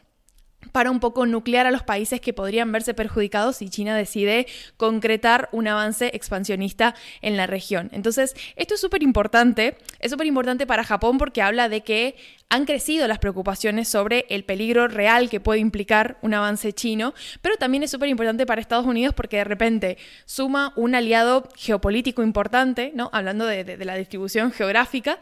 para 0.73 0.91
un 0.91 1.01
poco 1.01 1.27
nuclear 1.27 1.67
a 1.67 1.71
los 1.71 1.83
países 1.83 2.21
que 2.21 2.33
podrían 2.33 2.73
verse 2.73 2.95
perjudicados 2.95 3.57
si 3.57 3.69
China 3.69 3.97
decide 3.97 4.47
concretar 4.77 5.49
un 5.53 5.69
avance 5.69 6.11
expansionista 6.15 6.95
en 7.21 7.37
la 7.37 7.47
región. 7.47 7.91
Entonces, 7.93 8.35
esto 8.57 8.75
es 8.75 8.81
súper 8.81 9.03
importante, 9.03 9.77
es 10.01 10.11
súper 10.11 10.27
importante 10.27 10.67
para 10.67 10.85
Japón 10.85 11.19
porque 11.19 11.43
habla 11.43 11.69
de 11.69 11.83
que 11.83 12.17
han 12.51 12.65
crecido 12.65 13.07
las 13.07 13.19
preocupaciones 13.19 13.89
sobre 13.89 14.25
el 14.31 14.45
peligro 14.45 14.89
real 14.89 15.29
que 15.29 15.41
puede 15.41 15.61
implicar 15.61 16.19
un 16.23 16.35
avance 16.35 16.73
chino, 16.73 17.15
pero 17.43 17.57
también 17.57 17.83
es 17.83 17.91
súper 17.91 18.09
importante 18.09 18.47
para 18.47 18.61
Estados 18.61 18.87
Unidos 18.87 19.15
porque 19.15 19.37
de 19.37 19.45
repente 19.45 19.99
suma 20.25 20.73
un 20.77 20.95
aliado 20.95 21.49
geopolítico 21.57 22.23
importante, 22.23 22.93
¿no? 22.95 23.11
hablando 23.13 23.45
de, 23.45 23.65
de 23.65 23.85
la 23.85 23.97
distribución 23.97 24.53
geográfica, 24.53 25.19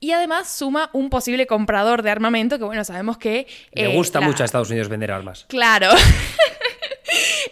y 0.00 0.12
además 0.12 0.48
suma 0.50 0.90
un 0.92 1.10
posible 1.10 1.46
comprador 1.46 2.02
de 2.02 2.10
armamento 2.10 2.58
que, 2.58 2.64
bueno, 2.64 2.84
sabemos 2.84 3.18
que... 3.18 3.46
Le 3.72 3.90
eh, 3.90 3.96
gusta 3.96 4.20
mucho 4.20 4.42
a 4.42 4.46
Estados 4.46 4.70
Unidos 4.70 4.88
vender 4.88 5.10
armas. 5.10 5.46
Claro. 5.48 5.90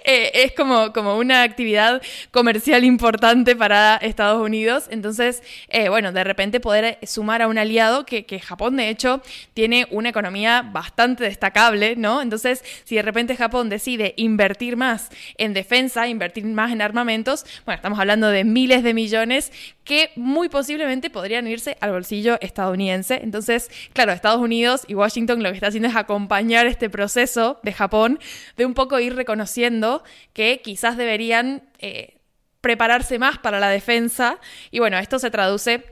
Eh, 0.09 0.45
es 0.45 0.53
como, 0.53 0.93
como 0.93 1.17
una 1.17 1.43
actividad 1.43 2.01
comercial 2.31 2.85
importante 2.85 3.57
para 3.57 3.97
Estados 3.97 4.41
Unidos. 4.41 4.87
Entonces, 4.91 5.43
eh, 5.69 5.89
bueno, 5.89 6.13
de 6.13 6.23
repente 6.23 6.61
poder 6.61 6.99
sumar 7.03 7.43
a 7.43 7.49
un 7.49 7.59
aliado 7.59 8.07
que, 8.07 8.25
que, 8.25 8.39
Japón, 8.39 8.77
de 8.77 8.89
hecho, 8.89 9.21
tiene 9.55 9.89
una 9.91 10.11
economía 10.11 10.63
bastante 10.63 11.25
destacable, 11.25 11.97
¿no? 11.97 12.23
Entonces, 12.23 12.63
si 12.85 12.95
de 12.95 13.03
repente 13.03 13.35
Japón 13.35 13.69
decide 13.69 14.15
invertir 14.17 14.77
más 14.77 15.09
en 15.39 15.55
defensa, 15.55 16.07
invertir 16.07 16.45
más 16.45 16.71
en 16.71 16.83
armamentos, 16.83 17.45
bueno, 17.65 17.77
estamos 17.77 17.99
hablando 17.99 18.29
de 18.29 18.45
miles 18.45 18.85
de 18.85 18.95
millones 18.95 19.51
que 19.87 20.11
muy 20.17 20.49
posiblemente 20.49 21.11
podrían 21.11 21.47
irse 21.47 21.79
al 21.81 21.93
bolsillo 21.93 22.39
estadounidense. 22.41 23.21
Entonces, 23.23 23.71
claro, 23.93 24.13
Estados 24.13 24.41
Unidos 24.41 24.85
y 24.89 24.95
Washington 24.95 25.43
lo 25.43 25.49
que 25.51 25.55
está 25.55 25.69
haciendo 25.69 25.89
es 25.89 25.97
acompañar 25.97 26.67
este 26.67 26.91
proceso 26.91 27.61
de 27.63 27.73
Japón 27.73 28.19
de 28.57 28.67
un 28.67 28.75
poco 28.75 28.99
ir 28.99 29.15
reconociendo 29.15 30.03
que 30.33 30.61
quizás 30.63 30.97
deberían 30.97 31.63
eh, 31.79 32.19
prepararse 32.61 33.21
más 33.21 33.39
para 33.39 33.61
la 33.61 33.71
defensa. 33.71 34.41
Y 34.73 34.81
bueno, 34.81 34.99
esto 34.99 35.21
se 35.21 35.31
traduce 35.31 35.85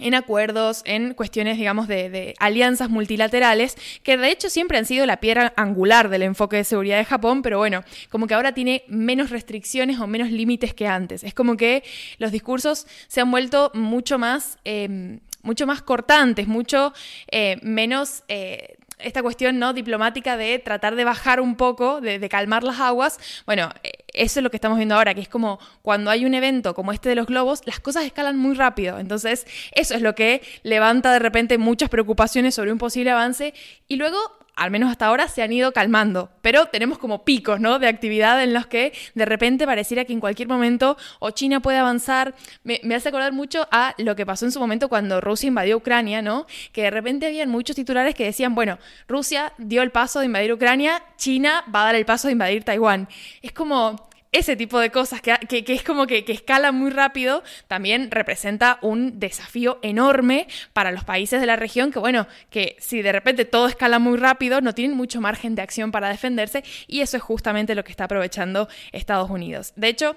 en 0.00 0.14
acuerdos, 0.14 0.82
en 0.84 1.14
cuestiones, 1.14 1.56
digamos, 1.58 1.88
de, 1.88 2.34
alianzas 2.38 2.90
multilaterales, 2.90 3.76
que 4.02 4.16
de 4.16 4.30
hecho 4.30 4.50
siempre 4.50 4.78
han 4.78 4.86
sido 4.86 5.06
la 5.06 5.18
piedra 5.18 5.52
angular 5.56 6.08
del 6.08 6.22
enfoque 6.22 6.56
de 6.56 6.64
seguridad 6.64 6.98
de 6.98 7.04
Japón, 7.04 7.42
pero 7.42 7.58
bueno, 7.58 7.84
como 8.10 8.26
que 8.26 8.34
ahora 8.34 8.52
tiene 8.52 8.84
menos 8.88 9.30
restricciones 9.30 9.98
o 9.98 10.06
menos 10.06 10.30
límites 10.30 10.74
que 10.74 10.86
antes. 10.86 11.24
Es 11.24 11.34
como 11.34 11.56
que 11.56 11.82
los 12.18 12.32
discursos 12.32 12.86
se 13.08 13.20
han 13.20 13.30
vuelto 13.30 13.70
mucho 13.74 14.18
más... 14.18 14.58
Em, 14.64 15.20
mucho 15.42 15.66
más 15.66 15.80
cortantes, 15.80 16.46
mucho 16.46 16.92
eh, 17.30 17.58
menos 17.62 18.24
eh, 18.28 18.76
esta 19.02 19.22
cuestión 19.22 19.58
no 19.58 19.72
diplomática 19.72 20.36
de 20.36 20.58
tratar 20.58 20.96
de 20.96 21.04
bajar 21.04 21.40
un 21.40 21.56
poco, 21.56 22.00
de, 22.00 22.28
calmar 22.28 22.62
las 22.62 22.80
aguas. 22.80 23.18
Bueno, 23.46 23.70
eso 24.14 24.40
es 24.40 24.44
lo 24.44 24.50
que 24.50 24.56
estamos 24.56 24.78
viendo 24.78 24.94
ahora, 24.94 25.14
que 25.14 25.20
es 25.20 25.28
como 25.28 25.58
cuando 25.82 26.10
hay 26.10 26.24
un 26.24 26.34
evento 26.34 26.74
como 26.74 26.92
este 26.92 27.08
de 27.08 27.14
los 27.14 27.26
globos, 27.26 27.62
las 27.66 27.80
cosas 27.80 28.04
escalan 28.04 28.36
muy 28.36 28.54
rápido. 28.54 28.98
Entonces, 28.98 29.46
eso 29.72 29.94
es 29.94 30.02
lo 30.02 30.14
que 30.14 30.42
levanta 30.62 31.12
de 31.12 31.18
repente 31.18 31.58
muchas 31.58 31.88
preocupaciones 31.88 32.54
sobre 32.54 32.72
un 32.72 32.78
posible 32.78 33.10
avance 33.10 33.54
y 33.88 33.96
luego 33.96 34.18
al 34.60 34.70
menos 34.70 34.90
hasta 34.90 35.06
ahora, 35.06 35.26
se 35.26 35.42
han 35.42 35.50
ido 35.54 35.72
calmando. 35.72 36.28
Pero 36.42 36.66
tenemos 36.66 36.98
como 36.98 37.24
picos, 37.24 37.60
¿no? 37.60 37.78
De 37.78 37.88
actividad 37.88 38.42
en 38.42 38.52
los 38.52 38.66
que 38.66 38.92
de 39.14 39.24
repente 39.24 39.64
pareciera 39.64 40.04
que 40.04 40.12
en 40.12 40.20
cualquier 40.20 40.48
momento 40.48 40.98
o 41.18 41.30
China 41.30 41.60
puede 41.60 41.78
avanzar. 41.78 42.34
Me, 42.62 42.78
hace 42.94 43.08
acordar 43.08 43.32
mucho 43.32 43.66
a 43.70 43.94
lo 43.96 44.14
que 44.16 44.26
pasó 44.26 44.44
en 44.44 44.52
su 44.52 44.60
momento 44.60 44.90
cuando 44.90 45.22
Rusia 45.22 45.48
invadió 45.48 45.78
Ucrania, 45.78 46.20
¿no? 46.20 46.46
Que 46.72 46.82
de 46.82 46.90
repente 46.90 47.24
habían 47.24 47.48
muchos 47.48 47.74
titulares 47.74 48.14
que 48.14 48.24
decían, 48.26 48.54
bueno, 48.54 48.78
Rusia 49.08 49.54
dio 49.56 49.80
el 49.80 49.92
paso 49.92 50.20
de 50.20 50.26
invadir 50.26 50.52
Ucrania, 50.52 51.02
China 51.16 51.64
va 51.74 51.80
a 51.80 51.84
dar 51.86 51.94
el 51.94 52.04
paso 52.04 52.28
de 52.28 52.32
invadir 52.32 52.62
Taiwán. 52.62 53.08
Es 53.40 53.52
como 53.52 54.09
ese 54.32 54.56
tipo 54.56 54.78
de 54.78 54.90
cosas 54.90 55.20
que, 55.20 55.38
es 55.50 55.82
como 55.82 56.06
que, 56.06 56.24
que, 56.24 56.32
escala 56.32 56.72
muy 56.72 56.90
rápido, 56.90 57.42
también 57.66 58.10
representa 58.10 58.78
un 58.80 59.18
desafío 59.18 59.78
enorme 59.82 60.46
para 60.72 60.92
los 60.92 61.04
países 61.04 61.40
de 61.40 61.46
la 61.46 61.56
región 61.56 61.90
que, 61.90 61.98
bueno, 61.98 62.26
que 62.48 62.76
si 62.78 63.02
de 63.02 63.12
repente 63.12 63.44
todo 63.44 63.66
escala 63.66 63.98
muy 63.98 64.16
rápido, 64.16 64.60
no 64.60 64.74
tienen 64.74 64.96
mucho 64.96 65.20
margen 65.20 65.54
de 65.54 65.62
acción 65.62 65.90
para 65.90 66.08
defenderse 66.08 66.62
y 66.86 67.00
eso 67.00 67.16
es 67.16 67.22
justamente 67.22 67.74
lo 67.74 67.84
que 67.84 67.90
está 67.90 68.04
aprovechando 68.04 68.68
Estados 68.92 69.30
Unidos. 69.30 69.72
De 69.76 69.88
hecho, 69.88 70.16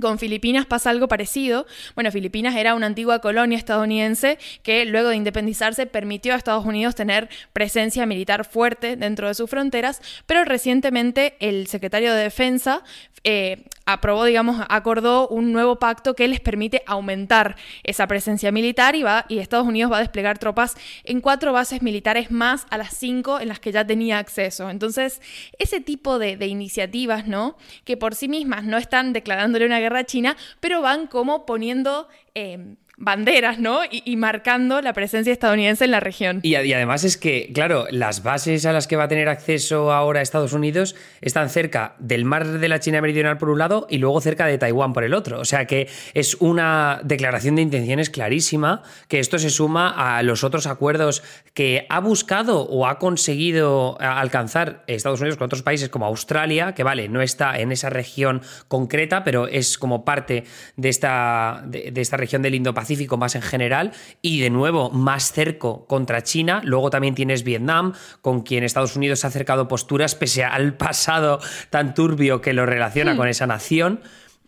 con 0.00 0.18
Filipinas 0.18 0.66
pasa 0.66 0.90
algo 0.90 1.08
parecido. 1.08 1.66
Bueno, 1.94 2.10
Filipinas 2.10 2.56
era 2.56 2.74
una 2.74 2.86
antigua 2.86 3.20
colonia 3.20 3.58
estadounidense 3.58 4.38
que 4.62 4.84
luego 4.84 5.10
de 5.10 5.16
independizarse 5.16 5.86
permitió 5.86 6.34
a 6.34 6.36
Estados 6.36 6.64
Unidos 6.64 6.94
tener 6.94 7.28
presencia 7.52 8.06
militar 8.06 8.44
fuerte 8.44 8.96
dentro 8.96 9.28
de 9.28 9.34
sus 9.34 9.48
fronteras, 9.50 10.00
pero 10.26 10.44
recientemente 10.44 11.36
el 11.40 11.66
secretario 11.66 12.14
de 12.14 12.22
Defensa 12.22 12.82
eh, 13.24 13.64
aprobó, 13.86 14.24
digamos, 14.24 14.64
acordó 14.68 15.28
un 15.28 15.52
nuevo 15.52 15.78
pacto 15.78 16.14
que 16.14 16.28
les 16.28 16.40
permite 16.40 16.82
aumentar 16.86 17.56
esa 17.84 18.06
presencia 18.06 18.52
militar 18.52 18.96
y, 18.96 19.02
va, 19.02 19.24
y 19.28 19.38
Estados 19.38 19.66
Unidos 19.66 19.90
va 19.90 19.98
a 19.98 20.00
desplegar 20.00 20.38
tropas 20.38 20.76
en 21.04 21.20
cuatro 21.20 21.52
bases 21.52 21.82
militares 21.82 22.30
más 22.30 22.66
a 22.70 22.78
las 22.78 22.96
cinco 22.96 23.40
en 23.40 23.48
las 23.48 23.60
que 23.60 23.72
ya 23.72 23.86
tenía 23.86 24.18
acceso. 24.18 24.68
Entonces, 24.68 25.22
ese 25.58 25.80
tipo 25.80 26.18
de, 26.18 26.36
iniciativas, 26.46 27.26
¿no? 27.26 27.56
Que 27.84 27.96
por 27.96 28.14
sí 28.14 28.28
mismas 28.28 28.64
no 28.64 28.76
están 28.76 29.12
declarándole 29.12 29.66
una 29.66 29.80
guerra 29.80 30.00
a 30.00 30.04
China, 30.04 30.36
pero 30.60 30.82
van 30.82 31.06
como 31.06 31.46
poniendo... 31.46 32.08
Eh, 32.34 32.76
banderas, 32.98 33.58
¿no? 33.58 33.80
Y, 33.90 34.16
marcando 34.16 34.80
la 34.80 34.94
presencia 34.94 35.30
estadounidense 35.30 35.84
en 35.84 35.90
la 35.90 36.00
región. 36.00 36.40
Y, 36.42 36.54
además 36.54 37.04
es 37.04 37.18
que, 37.18 37.50
claro, 37.52 37.86
las 37.90 38.22
bases 38.22 38.64
a 38.64 38.72
las 38.72 38.86
que 38.86 38.96
va 38.96 39.04
a 39.04 39.08
tener 39.08 39.28
acceso 39.28 39.92
ahora 39.92 40.22
Estados 40.22 40.54
Unidos 40.54 40.96
están 41.20 41.50
cerca 41.50 41.94
del 41.98 42.24
mar 42.24 42.46
de 42.46 42.68
la 42.68 42.80
China 42.80 43.02
Meridional 43.02 43.36
por 43.36 43.50
un 43.50 43.58
lado 43.58 43.86
y 43.90 43.98
luego 43.98 44.20
cerca 44.22 44.46
de 44.46 44.56
Taiwán 44.56 44.94
por 44.94 45.04
el 45.04 45.12
otro. 45.12 45.38
O 45.40 45.44
sea 45.44 45.66
que 45.66 45.88
es 46.14 46.36
una 46.36 47.00
declaración 47.04 47.56
de 47.56 47.62
intenciones 47.62 48.08
clarísima, 48.08 48.82
que 49.08 49.18
esto 49.18 49.38
se 49.38 49.50
suma 49.50 49.90
a 49.90 50.22
los 50.22 50.42
otros 50.42 50.66
acuerdos 50.66 51.22
que 51.52 51.84
ha 51.90 52.00
buscado 52.00 52.62
o 52.62 52.86
ha 52.86 52.98
conseguido 52.98 54.00
alcanzar 54.00 54.84
Estados 54.86 55.20
Unidos 55.20 55.36
con 55.36 55.46
otros 55.46 55.62
países 55.62 55.90
como 55.90 56.06
Australia, 56.06 56.72
que 56.74 56.82
vale, 56.82 57.08
no 57.10 57.20
está 57.20 57.58
en 57.58 57.72
esa 57.72 57.90
región 57.90 58.40
concreta, 58.68 59.22
pero 59.22 59.48
es 59.48 59.76
como 59.76 60.04
parte 60.04 60.44
de 60.76 60.88
esta, 60.88 61.62
de, 61.66 61.92
esta 61.96 62.16
región 62.16 62.40
del 62.40 62.54
Indo-Pacífico 62.54 62.85
Pacífico 62.86 63.16
más 63.16 63.34
en 63.34 63.42
general 63.42 63.90
y 64.22 64.38
de 64.38 64.48
nuevo 64.48 64.90
más 64.90 65.32
cerco 65.32 65.86
contra 65.86 66.22
China. 66.22 66.60
Luego 66.62 66.88
también 66.88 67.16
tienes 67.16 67.42
Vietnam, 67.42 67.94
con 68.20 68.42
quien 68.42 68.62
Estados 68.62 68.94
Unidos 68.94 69.24
ha 69.24 69.28
acercado 69.28 69.66
posturas 69.66 70.14
pese 70.14 70.44
al 70.44 70.74
pasado 70.76 71.40
tan 71.70 71.94
turbio 71.94 72.40
que 72.40 72.52
lo 72.52 72.64
relaciona 72.64 73.14
hmm. 73.14 73.16
con 73.16 73.26
esa 73.26 73.48
nación. 73.48 74.00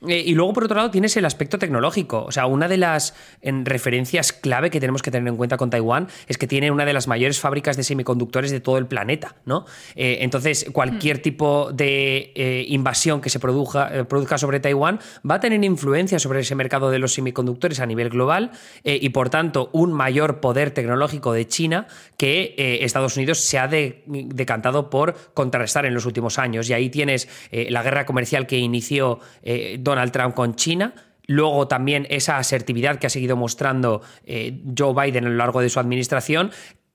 Eh, 0.07 0.23
y 0.27 0.35
luego, 0.35 0.53
por 0.53 0.65
otro 0.65 0.77
lado, 0.77 0.91
tienes 0.91 1.17
el 1.17 1.25
aspecto 1.25 1.59
tecnológico. 1.59 2.25
O 2.25 2.33
sea, 2.33 2.47
una 2.47 2.69
de 2.69 2.77
las 2.77 3.15
referencias 3.43 4.33
clave 4.33 4.71
que 4.71 4.81
tenemos 4.81 5.03
que 5.03 5.11
tener 5.11 5.29
en 5.29 5.37
cuenta 5.37 5.57
con 5.57 5.71
Taiwán 5.71 6.09
es 6.27 6.39
que 6.39 6.47
tiene 6.47 6.71
una 6.71 6.85
de 6.85 6.93
las 6.93 7.09
mayores 7.09 7.41
fábricas 7.41 7.77
de 7.77 7.83
semiconductores 7.83 8.51
de 8.51 8.61
todo 8.61 8.79
el 8.79 8.87
planeta, 8.87 9.37
¿no? 9.45 9.65
Eh, 9.97 10.19
entonces, 10.21 10.67
cualquier 10.73 11.19
mm. 11.19 11.23
tipo 11.23 11.73
de 11.73 12.33
eh, 12.35 12.65
invasión 12.69 13.21
que 13.21 13.31
se 13.31 13.41
produzca, 13.41 14.07
produzca, 14.09 14.39
sobre 14.39 14.61
Taiwán 14.61 15.01
va 15.29 15.37
a 15.37 15.41
tener 15.41 15.63
influencia 15.65 16.19
sobre 16.19 16.41
ese 16.41 16.55
mercado 16.55 16.91
de 16.91 16.99
los 16.99 17.15
semiconductores 17.15 17.81
a 17.81 17.87
nivel 17.87 18.11
global 18.11 18.53
y, 18.85 19.09
por 19.09 19.31
tanto, 19.31 19.71
un 19.73 19.93
mayor 19.93 20.41
poder 20.41 20.71
tecnológico 20.71 21.33
de 21.33 21.47
China 21.47 21.87
que 22.17 22.55
Estados 22.83 23.17
Unidos 23.17 23.41
se 23.41 23.59
ha 23.59 23.69
decantado 23.69 24.91
por 24.91 25.15
contrarrestar 25.35 25.87
en 25.87 25.95
los 25.95 26.07
últimos 26.07 26.39
años. 26.39 26.69
Y 26.69 26.73
ahí 26.73 26.91
tienes 26.91 27.29
la 27.51 27.83
guerra 27.83 28.07
comercial 28.07 28.47
que 28.47 28.59
inició 28.59 29.21
Donald 29.91 30.13
Trump 30.13 30.35
con 30.35 30.55
China, 30.55 30.95
luego 31.27 31.69
también 31.69 32.07
esa 32.11 32.39
asertividad 32.39 32.99
que 32.99 33.07
ha 33.07 33.11
seguido 33.11 33.37
mostrando 33.37 34.03
eh, 34.25 34.63
Joe 34.77 34.95
Biden 34.95 35.27
a 35.27 35.29
lo 35.29 35.37
largo 35.37 35.61
de 35.61 35.69
su 35.69 35.79
administración, 35.79 36.51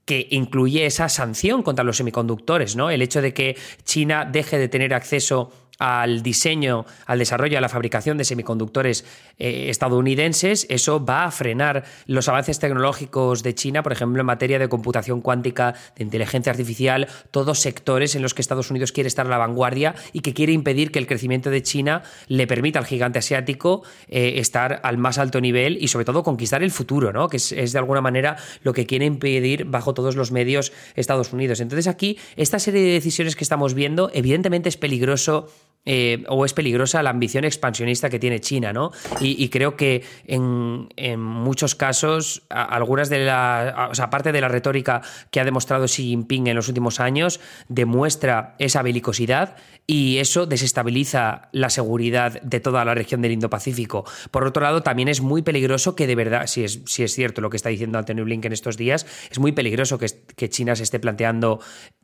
que 0.05 0.27
incluye 0.31 0.85
esa 0.85 1.07
sanción 1.07 1.63
contra 1.63 1.85
los 1.85 1.97
semiconductores, 1.97 2.75
¿no? 2.75 2.89
El 2.89 3.01
hecho 3.01 3.21
de 3.21 3.33
que 3.33 3.55
China 3.83 4.25
deje 4.25 4.57
de 4.57 4.67
tener 4.67 4.93
acceso 4.93 5.51
al 5.79 6.23
diseño, 6.23 6.85
al 7.05 7.19
desarrollo, 7.19 7.57
a 7.57 7.61
la 7.61 7.69
fabricación 7.69 8.17
de 8.17 8.25
semiconductores 8.25 9.05
eh, 9.39 9.69
estadounidenses, 9.69 10.65
eso 10.69 11.03
va 11.03 11.25
a 11.25 11.31
frenar 11.31 11.83
los 12.05 12.29
avances 12.29 12.59
tecnológicos 12.59 13.43
de 13.43 13.55
China, 13.55 13.83
por 13.83 13.91
ejemplo, 13.91 14.19
en 14.19 14.25
materia 14.25 14.59
de 14.59 14.69
computación 14.69 15.21
cuántica, 15.21 15.73
de 15.95 16.03
inteligencia 16.03 16.51
artificial, 16.51 17.07
todos 17.31 17.59
sectores 17.59 18.15
en 18.15 18.21
los 18.21 18.33
que 18.33 18.41
Estados 18.41 18.69
Unidos 18.69 18.91
quiere 18.91 19.07
estar 19.07 19.25
a 19.25 19.29
la 19.29 19.37
vanguardia 19.37 19.95
y 20.13 20.21
que 20.21 20.33
quiere 20.33 20.53
impedir 20.53 20.91
que 20.91 20.99
el 20.99 21.07
crecimiento 21.07 21.49
de 21.49 21.63
China 21.63 22.03
le 22.27 22.47
permita 22.47 22.79
al 22.79 22.85
gigante 22.85 23.19
asiático 23.19 23.83
eh, 24.07 24.35
estar 24.37 24.79
al 24.83 24.97
más 24.97 25.17
alto 25.17 25.41
nivel 25.41 25.77
y 25.81 25.87
sobre 25.87 26.05
todo 26.05 26.23
conquistar 26.23 26.63
el 26.63 26.71
futuro, 26.71 27.11
¿no? 27.11 27.27
que 27.29 27.37
es, 27.37 27.51
es 27.51 27.73
de 27.73 27.79
alguna 27.79 28.01
manera 28.01 28.37
lo 28.61 28.73
que 28.73 28.85
quiere 28.85 29.05
impedir 29.05 29.65
bajo 29.65 29.93
todos 29.93 30.15
los 30.15 30.31
medios 30.31 30.71
Estados 30.95 31.33
Unidos. 31.33 31.59
Entonces 31.59 31.87
aquí, 31.87 32.17
esta 32.35 32.59
serie 32.59 32.81
de 32.81 32.91
decisiones 32.93 33.35
que 33.35 33.43
estamos 33.43 33.73
viendo, 33.73 34.11
evidentemente 34.13 34.69
es 34.69 34.77
peligroso 34.77 35.49
eh, 35.85 36.23
o 36.29 36.45
es 36.45 36.53
peligrosa 36.53 37.03
la 37.03 37.09
ambición 37.09 37.43
expansionista 37.43 38.09
que 38.09 38.19
tiene 38.19 38.39
China, 38.39 38.71
¿no? 38.71 38.91
Y, 39.19 39.49
creo 39.49 39.75
que 39.75 40.03
en, 40.25 41.19
muchos 41.19 41.75
casos, 41.75 42.43
algunas 42.49 43.09
de 43.09 43.25
las. 43.25 43.91
O 43.91 43.95
sea, 43.95 44.05
aparte 44.05 44.31
de 44.31 44.39
la 44.39 44.47
retórica 44.47 45.01
que 45.29 45.39
ha 45.41 45.45
demostrado 45.45 45.85
Xi 45.85 46.03
Jinping 46.03 46.47
en 46.47 46.55
los 46.55 46.69
últimos 46.69 46.99
años, 46.99 47.41
demuestra 47.67 48.55
esa 48.59 48.81
belicosidad 48.81 49.57
y 49.85 50.19
eso 50.19 50.45
desestabiliza 50.45 51.49
la 51.51 51.69
seguridad 51.69 52.41
de 52.41 52.61
toda 52.61 52.85
la 52.85 52.95
región 52.95 53.21
del 53.21 53.33
Indo-Pacífico. 53.33 54.05
Por 54.31 54.47
otro 54.47 54.63
lado, 54.63 54.81
también 54.81 55.09
es 55.09 55.19
muy 55.19 55.41
peligroso 55.41 55.95
que 55.95 56.07
de 56.07 56.15
verdad, 56.15 56.47
si 56.47 56.63
es, 56.63 56.81
si 56.85 57.03
es 57.03 57.13
cierto 57.13 57.41
lo 57.41 57.49
que 57.49 57.57
está 57.57 57.67
diciendo 57.67 57.97
Antonio 57.97 58.23
Blinken 58.23 58.53
estos 58.53 58.77
días, 58.77 59.05
es 59.29 59.39
muy 59.39 59.51
peligroso 59.51 59.97
que, 59.97 60.07
que 60.37 60.49
China 60.49 60.77
se 60.77 60.83
esté 60.83 60.99
planteando 60.99 61.59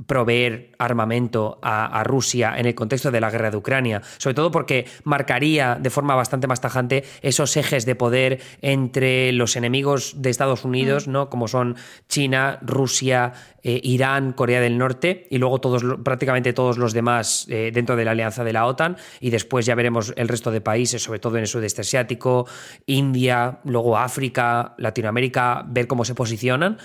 proveer 0.06 0.72
armamento 0.78 1.60
a, 1.62 1.86
a 1.86 2.04
Rusia 2.04 2.56
en 2.58 2.66
el 2.66 2.76
contexto 2.76 3.12
de 3.12 3.22
la 3.22 3.32
guerra 3.32 3.52
de 3.52 3.58
Ucrania 3.58 3.69
sobre 4.18 4.34
todo 4.34 4.52
porque 4.52 4.86
marcaría 5.04 5.78
de 5.80 5.90
forma 5.90 6.16
bastante 6.16 6.48
más 6.48 6.62
tajante 6.62 7.04
esos 7.22 7.56
ejes 7.58 7.86
de 7.86 7.96
poder 7.96 8.40
entre 8.62 9.32
los 9.32 9.56
enemigos 9.56 10.22
de 10.22 10.30
Estados 10.30 10.66
Unidos, 10.66 11.08
mm. 11.08 11.12
¿no? 11.12 11.30
como 11.30 11.48
son 11.48 11.76
China, 12.08 12.60
Rusia, 12.62 13.34
eh, 13.64 13.80
Irán, 13.84 14.34
Corea 14.34 14.62
del 14.62 14.78
Norte 14.78 15.28
y 15.30 15.38
luego 15.38 15.60
todos, 15.60 15.84
prácticamente 16.04 16.54
todos 16.54 16.78
los 16.78 16.94
demás 16.94 17.46
eh, 17.50 17.72
dentro 17.74 17.96
de 17.96 18.06
la 18.06 18.12
alianza 18.12 18.44
de 18.44 18.54
la 18.54 18.66
OTAN 18.66 18.98
y 19.20 19.30
después 19.30 19.66
ya 19.66 19.76
veremos 19.76 20.14
el 20.16 20.28
resto 20.28 20.52
de 20.52 20.62
países, 20.62 21.04
sobre 21.04 21.20
todo 21.20 21.36
en 21.36 21.42
el 21.42 21.48
sudeste 21.48 21.82
asiático, 21.82 22.48
India, 22.86 23.60
luego 23.66 23.98
África, 23.98 24.76
Latinoamérica, 24.78 25.66
ver 25.68 25.88
cómo 25.88 26.06
se 26.06 26.16
posicionan. 26.16 26.78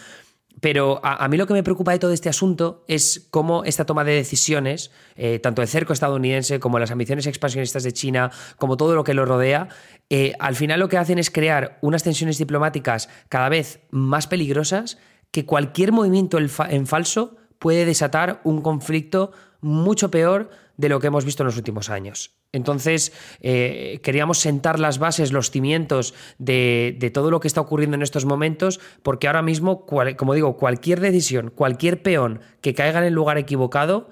Pero 0.64 0.98
a, 1.04 1.28
mí 1.28 1.36
lo 1.36 1.46
que 1.46 1.52
me 1.52 1.62
preocupa 1.62 1.92
de 1.92 1.98
todo 1.98 2.14
este 2.14 2.30
asunto 2.30 2.86
es 2.88 3.28
cómo 3.30 3.64
esta 3.64 3.84
toma 3.84 4.02
de 4.02 4.14
decisiones, 4.14 4.92
eh, 5.14 5.38
tanto 5.38 5.60
el 5.60 5.68
cerco 5.68 5.92
estadounidense 5.92 6.58
como 6.58 6.78
las 6.78 6.90
ambiciones 6.90 7.26
expansionistas 7.26 7.82
de 7.82 7.92
China, 7.92 8.30
como 8.56 8.78
todo 8.78 8.94
lo 8.94 9.04
que 9.04 9.12
lo 9.12 9.26
rodea, 9.26 9.68
eh, 10.08 10.32
al 10.38 10.56
final 10.56 10.80
lo 10.80 10.88
que 10.88 10.96
hacen 10.96 11.18
es 11.18 11.30
crear 11.30 11.76
unas 11.82 12.02
tensiones 12.02 12.38
diplomáticas 12.38 13.10
cada 13.28 13.50
vez 13.50 13.80
más 13.90 14.26
peligrosas 14.26 14.96
que 15.32 15.44
cualquier 15.44 15.92
movimiento 15.92 16.38
en 16.38 16.86
falso 16.86 17.36
puede 17.58 17.84
desatar 17.84 18.40
un 18.42 18.62
conflicto 18.62 19.32
mucho 19.60 20.10
peor 20.10 20.48
de 20.78 20.88
lo 20.88 20.98
que 20.98 21.08
hemos 21.08 21.26
visto 21.26 21.42
en 21.42 21.48
los 21.48 21.58
últimos 21.58 21.90
años. 21.90 22.38
Entonces, 22.54 23.12
eh, 23.40 24.00
queríamos 24.02 24.38
sentar 24.38 24.78
las 24.78 24.98
bases, 24.98 25.32
los 25.32 25.50
cimientos 25.50 26.14
de, 26.38 26.96
de, 26.98 27.10
todo 27.10 27.30
lo 27.30 27.40
que 27.40 27.48
está 27.48 27.60
ocurriendo 27.60 27.96
en 27.96 28.02
estos 28.02 28.24
momentos, 28.24 28.80
porque 29.02 29.26
ahora 29.26 29.42
mismo, 29.42 29.84
como 29.86 30.34
digo, 30.34 30.56
cualquier 30.56 31.00
decisión, 31.00 31.50
cualquier 31.54 32.02
peón 32.02 32.40
que 32.60 32.74
caiga 32.74 33.00
en 33.00 33.06
el 33.06 33.14
lugar 33.14 33.38
equivocado, 33.38 34.08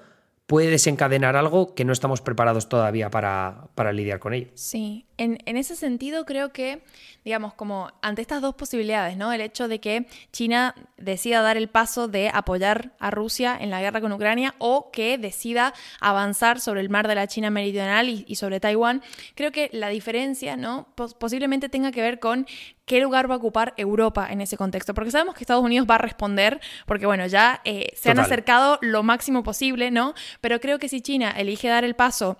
puede 0.46 0.68
desencadenar 0.70 1.36
algo 1.36 1.74
que 1.74 1.84
no 1.84 1.92
estamos 1.92 2.20
preparados 2.20 2.68
todavía 2.68 3.10
para, 3.10 3.68
para 3.74 3.92
lidiar 3.92 4.18
con 4.18 4.34
ello. 4.34 4.50
Sí, 4.54 5.06
en, 5.16 5.38
en, 5.46 5.56
ese 5.56 5.76
sentido 5.76 6.24
creo 6.24 6.52
que, 6.52 6.82
digamos, 7.24 7.54
como 7.54 7.90
ante 8.02 8.22
estas 8.22 8.42
dos 8.42 8.54
posibilidades, 8.54 9.16
¿no? 9.16 9.32
El 9.32 9.40
hecho 9.40 9.68
de 9.68 9.80
que 9.80 10.06
China 10.32 10.74
decida 10.96 11.42
dar 11.42 11.56
el 11.56 11.68
paso 11.68 12.08
de 12.08 12.30
apoyar 12.32 12.92
a 12.98 13.10
Rusia 13.10 13.56
en 13.60 13.70
la 13.70 13.80
guerra 13.80 14.00
con 14.00 14.12
Ucrania 14.12 14.54
o 14.58 14.90
que 14.90 15.18
decida 15.18 15.74
avanzar 16.00 16.60
sobre 16.60 16.80
el 16.80 16.90
mar 16.90 17.08
de 17.08 17.14
la 17.14 17.26
China 17.26 17.50
meridional 17.50 18.08
y, 18.08 18.34
sobre 18.36 18.60
Taiwán, 18.60 19.02
creo 19.34 19.52
que 19.52 19.70
la 19.72 19.88
diferencia, 19.88 20.56
¿no? 20.56 20.88
posiblemente 21.18 21.68
tenga 21.68 21.92
que 21.92 22.02
ver 22.02 22.18
con 22.18 22.46
qué 22.86 23.00
lugar 23.00 23.30
va 23.30 23.34
a 23.34 23.38
ocupar 23.38 23.74
Europa 23.76 24.28
en 24.30 24.40
ese 24.40 24.56
contexto. 24.56 24.94
Porque 24.94 25.10
sabemos 25.10 25.34
que 25.34 25.44
Estados 25.44 25.64
Unidos 25.64 25.86
va 25.88 25.96
a 25.96 25.98
responder, 25.98 26.60
porque 26.86 27.06
bueno, 27.06 27.26
ya 27.26 27.60
eh, 27.64 27.92
se 27.94 28.10
han 28.10 28.18
acercado 28.18 28.78
lo 28.82 29.02
máximo 29.02 29.42
posible, 29.42 29.90
¿no? 29.90 30.14
Pero 30.40 30.60
creo 30.60 30.78
que 30.78 30.88
si 30.88 31.00
China 31.00 31.30
elige 31.30 31.68
dar 31.68 31.84
el 31.84 31.94
paso 31.94 32.38